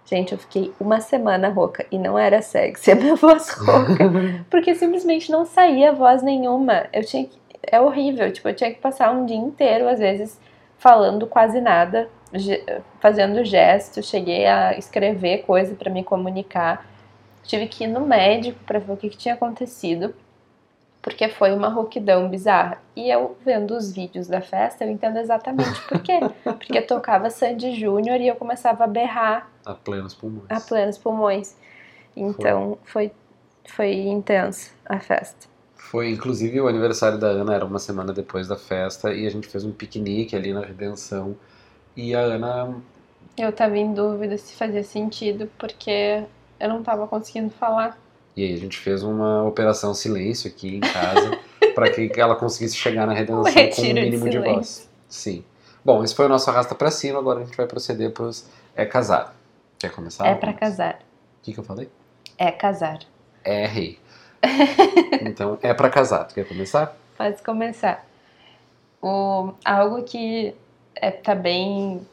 [0.05, 4.09] Gente, eu fiquei uma semana rouca e não era sexy a minha voz rouca.
[4.49, 6.87] porque simplesmente não saía voz nenhuma.
[6.91, 7.37] Eu tinha que,
[7.71, 8.31] É horrível.
[8.31, 10.39] Tipo, eu tinha que passar um dia inteiro, às vezes,
[10.77, 12.09] falando quase nada,
[12.99, 14.07] fazendo gestos.
[14.09, 16.85] Cheguei a escrever coisa para me comunicar.
[17.43, 20.13] tive que ir no médico para ver o que, que tinha acontecido,
[21.01, 22.77] porque foi uma rouquidão bizarra.
[22.95, 26.19] E eu vendo os vídeos da festa, eu entendo exatamente por quê.
[26.43, 30.45] porque tocava Sandy Júnior e eu começava a berrar A plenos pulmões.
[30.49, 31.55] a plenos pulmões.
[32.15, 33.11] Então foi,
[33.65, 35.49] foi intensa a festa.
[35.75, 39.47] Foi, inclusive, o aniversário da Ana era uma semana depois da festa e a gente
[39.47, 41.35] fez um piquenique ali na Redenção.
[41.97, 42.75] E a Ana
[43.37, 46.23] Eu tava em dúvida se fazia sentido, porque
[46.59, 47.97] eu não tava conseguindo falar.
[48.35, 51.37] E aí a gente fez uma operação silêncio aqui em casa
[51.75, 54.53] para que ela conseguisse chegar na redenção Um com um retiro de mínimo de, silêncio.
[54.55, 54.89] voz.
[55.09, 55.43] Sim.
[55.83, 58.85] Bom, esse foi o nosso arrasta pra cima, agora a gente vai proceder pros é
[58.85, 59.35] casar.
[59.79, 60.27] Quer começar?
[60.27, 60.99] É pra casar.
[61.39, 61.89] O que, que eu falei?
[62.37, 62.99] É casar.
[63.43, 63.99] É rei.
[65.21, 66.25] então, é pra casar.
[66.25, 66.95] Tu quer começar?
[67.17, 68.05] Pode começar.
[69.01, 70.53] O, algo que
[70.95, 72.05] é, tá bem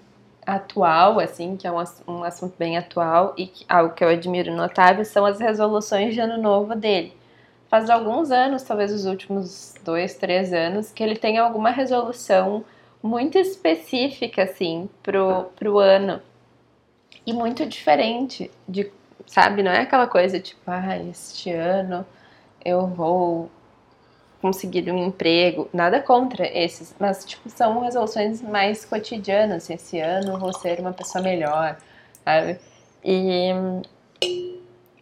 [0.49, 4.51] atual, assim, que é um, um assunto bem atual e que, algo que eu admiro
[4.57, 7.13] no Otávio são as resoluções de ano novo dele.
[7.69, 12.65] Faz alguns anos, talvez os últimos dois, três anos, que ele tem alguma resolução
[13.03, 16.23] muito específica, assim, pro, pro ano.
[17.27, 18.91] E muito diferente de,
[19.27, 22.07] sabe, não é aquela coisa tipo, ah, este ano
[22.65, 23.51] eu vou
[24.41, 29.69] conseguir um emprego, nada contra esses, mas tipo são resoluções mais cotidianas.
[29.71, 31.77] Esse ano vou ser uma pessoa melhor,
[32.25, 32.59] sabe?
[33.05, 33.51] E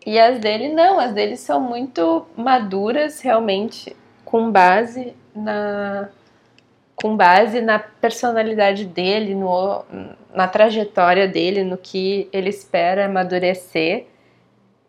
[0.07, 3.95] e as dele não, as dele são muito maduras realmente,
[4.25, 6.09] com base na
[6.95, 9.85] com base na personalidade dele, no,
[10.35, 14.07] na trajetória dele, no que ele espera amadurecer.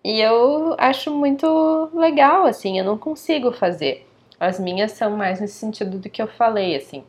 [0.04, 4.07] E eu acho muito legal, assim, eu não consigo fazer.
[4.40, 7.04] As minhas são mais nesse sentido do que eu falei, assim.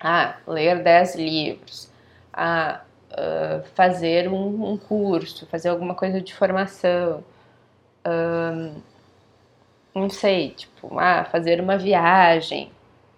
[0.00, 1.90] Ah, ler 10 livros.
[2.32, 7.24] Ah, ah, fazer um, um curso, fazer alguma coisa de formação.
[8.04, 8.74] Ahn,
[9.94, 12.70] não sei, tipo, ah, fazer uma viagem.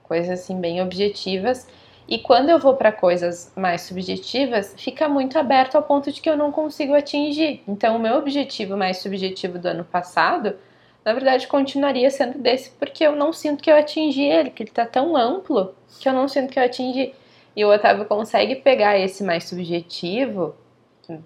[0.03, 1.69] Coisas assim bem objetivas.
[2.09, 6.29] E quando eu vou para coisas mais subjetivas, fica muito aberto ao ponto de que
[6.29, 7.63] eu não consigo atingir.
[7.69, 10.57] Então, o meu objetivo mais subjetivo do ano passado,
[11.05, 14.71] na verdade, continuaria sendo desse, porque eu não sinto que eu atingi ele, que ele
[14.71, 17.15] tá tão amplo que eu não sinto que eu atingi.
[17.57, 20.55] E o Otávio consegue pegar esse mais subjetivo,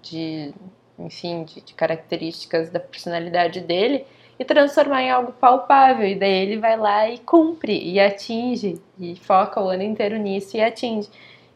[0.01, 0.53] de,
[0.97, 4.05] enfim, de, de características da personalidade dele,
[4.39, 6.07] e transformar em algo palpável.
[6.07, 10.57] E daí ele vai lá e cumpre, e atinge, e foca o ano inteiro nisso
[10.57, 11.09] e atinge.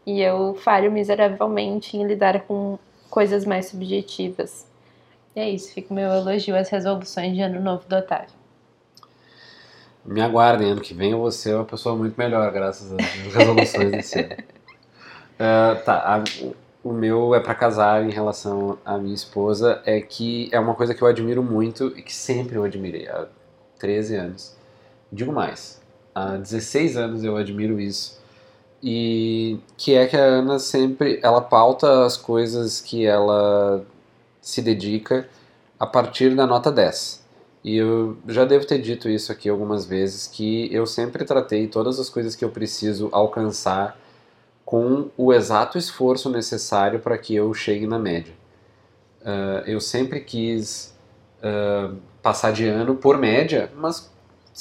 [0.06, 2.78] E eu falho miseravelmente em lidar com
[3.10, 4.69] coisas mais subjetivas.
[5.40, 8.36] E é isso, fica o meu elogio às resoluções de ano novo do Otávio.
[10.04, 13.00] Me aguardem, ano que vem vou ser uma pessoa muito melhor, graças às
[13.34, 14.36] resoluções desse ano.
[15.40, 16.24] Ah, tá, a-
[16.84, 20.94] o meu é pra casar em relação à minha esposa, é que é uma coisa
[20.94, 23.26] que eu admiro muito e que sempre eu admirei, há
[23.80, 24.54] 13 anos.
[25.10, 25.82] Digo mais,
[26.14, 28.20] há 16 anos eu admiro isso.
[28.84, 33.86] E que é que a Ana sempre, ela pauta as coisas que ela
[34.50, 35.28] se dedica
[35.80, 37.24] a partir da nota 10.
[37.64, 42.00] E eu já devo ter dito isso aqui algumas vezes, que eu sempre tratei todas
[42.00, 43.98] as coisas que eu preciso alcançar
[44.66, 48.34] com o exato esforço necessário para que eu chegue na média.
[49.24, 50.94] Ah, eu sempre quis
[51.44, 54.10] ah, passar de ano por média, mas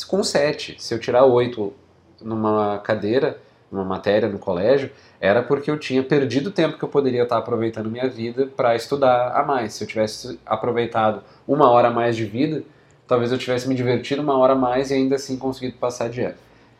[0.07, 0.77] com 7.
[0.79, 1.73] Se eu tirar 8
[2.21, 3.41] numa cadeira,
[3.71, 4.91] numa matéria no colégio,
[5.21, 8.75] era porque eu tinha perdido o tempo que eu poderia estar aproveitando minha vida para
[8.75, 9.75] estudar a mais.
[9.75, 12.63] Se eu tivesse aproveitado uma hora a mais de vida,
[13.07, 16.23] talvez eu tivesse me divertido uma hora a mais e ainda assim conseguido passar de
[16.23, 16.37] ano.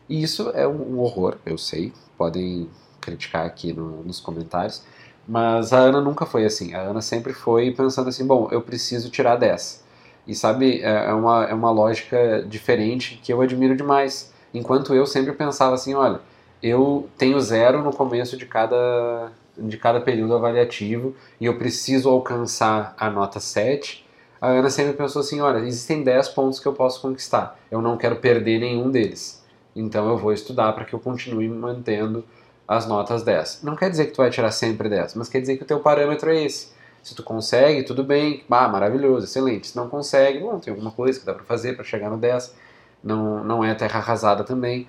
[0.09, 1.93] E isso é um horror, eu sei.
[2.17, 2.69] Podem
[3.01, 4.83] criticar aqui no- nos comentários.
[5.27, 6.75] Mas a Ana nunca foi assim.
[6.75, 9.85] A Ana sempre foi pensando assim: bom, eu preciso tirar 10.
[10.27, 14.33] E sabe, é é uma, é uma lógica diferente que eu admiro demais.
[14.55, 16.21] Enquanto eu sempre pensava assim: olha,
[16.63, 22.95] eu tenho zero no começo de cada, de cada período avaliativo e eu preciso alcançar
[22.99, 24.07] a nota 7.
[24.41, 27.59] A Ana sempre pensou assim: olha, existem 10 pontos que eu posso conquistar.
[27.71, 29.45] Eu não quero perder nenhum deles.
[29.75, 32.25] Então eu vou estudar para que eu continue mantendo
[32.67, 33.61] as notas 10.
[33.63, 35.81] Não quer dizer que tu vai tirar sempre 10, mas quer dizer que o teu
[35.81, 36.77] parâmetro é esse.
[37.03, 39.69] Se tu consegue, tudo bem, ah, maravilhoso, excelente.
[39.69, 42.55] Se não consegue, bom, tem alguma coisa que dá para fazer para chegar no 10.
[43.03, 44.87] Não, não é terra arrasada também,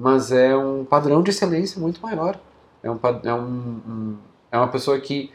[0.00, 2.38] mas é um padrão de excelência muito maior.
[2.82, 4.16] É, um, é, um-
[4.50, 5.30] é uma pessoa que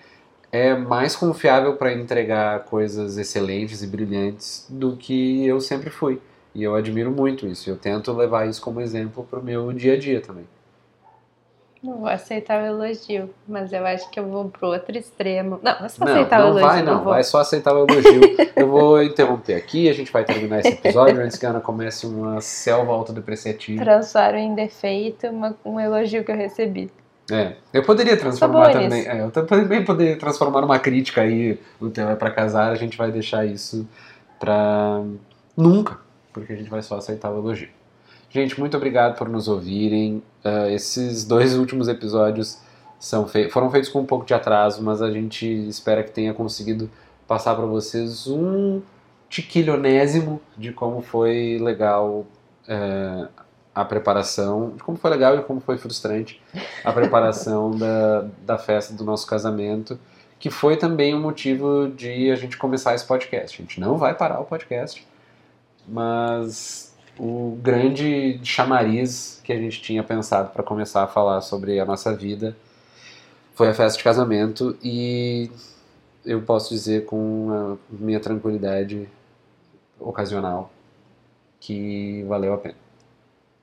[0.52, 6.22] é mais confiável para entregar coisas excelentes e brilhantes do que eu sempre fui.
[6.54, 7.70] E eu admiro muito isso.
[7.70, 10.46] Eu tento levar isso como exemplo para o meu dia a dia também.
[11.86, 15.60] Não vou aceitar o elogio, mas eu acho que eu vou pro outro extremo.
[15.62, 16.68] Não, é só Não, aceitar não o elogio.
[16.68, 17.14] vai não, vou.
[17.14, 18.22] vai só aceitar o elogio.
[18.56, 22.06] Eu vou interromper aqui, a gente vai terminar esse episódio antes que a Ana comece
[22.07, 23.84] uma selva autodepreciativa.
[23.84, 26.91] Transformo em defeito uma- um elogio que eu recebi.
[27.32, 29.07] É, eu poderia transformar também.
[29.07, 31.60] É, eu também poderia transformar numa crítica aí.
[31.80, 33.88] O tema é pra casar, a gente vai deixar isso
[34.40, 35.02] pra
[35.57, 35.98] nunca,
[36.34, 37.70] porque a gente vai só aceitar o elogio.
[38.36, 40.22] Gente, muito obrigado por nos ouvirem.
[40.44, 42.60] Ah, esses dois últimos episódios
[42.99, 46.91] são foram feitos com um pouco de atraso, mas a gente espera que tenha conseguido
[47.26, 48.82] passar para vocês um
[49.30, 52.26] tiquilionésimo de como foi legal
[52.68, 53.26] é,
[53.74, 56.41] a preparação, de como foi legal e como foi frustrante
[56.84, 59.98] a preparação da, da festa do nosso casamento,
[60.38, 63.62] que foi também um motivo de a gente começar esse podcast.
[63.62, 65.07] A gente não vai parar o podcast,
[65.88, 71.86] mas o grande chamariz que a gente tinha pensado para começar a falar sobre a
[71.86, 72.56] nossa vida
[73.54, 75.50] foi a festa de casamento e
[76.26, 79.08] eu posso dizer com a minha tranquilidade
[80.00, 80.72] ocasional
[81.60, 82.85] que valeu a pena.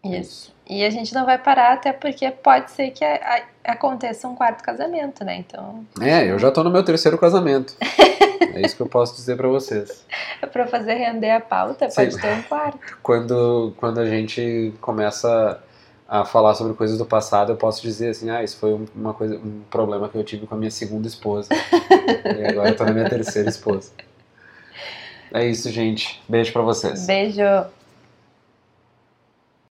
[0.05, 0.53] Isso.
[0.69, 4.35] E a gente não vai parar, até porque pode ser que a- a- aconteça um
[4.35, 5.37] quarto casamento, né?
[5.37, 7.75] Então, É, eu já tô no meu terceiro casamento.
[8.55, 10.05] é isso que eu posso dizer para vocês.
[10.41, 11.97] é pra fazer render a pauta, Sim.
[11.97, 12.79] pode ter um quarto.
[13.03, 15.61] Quando, quando a gente começa
[16.09, 19.15] a falar sobre coisas do passado, eu posso dizer assim, ah, isso foi um- uma
[19.15, 21.49] coisa, um problema que eu tive com a minha segunda esposa.
[22.39, 23.93] e agora eu tô na minha terceira esposa.
[25.33, 26.21] É isso, gente.
[26.29, 27.07] Beijo pra vocês.
[27.07, 27.41] Beijo.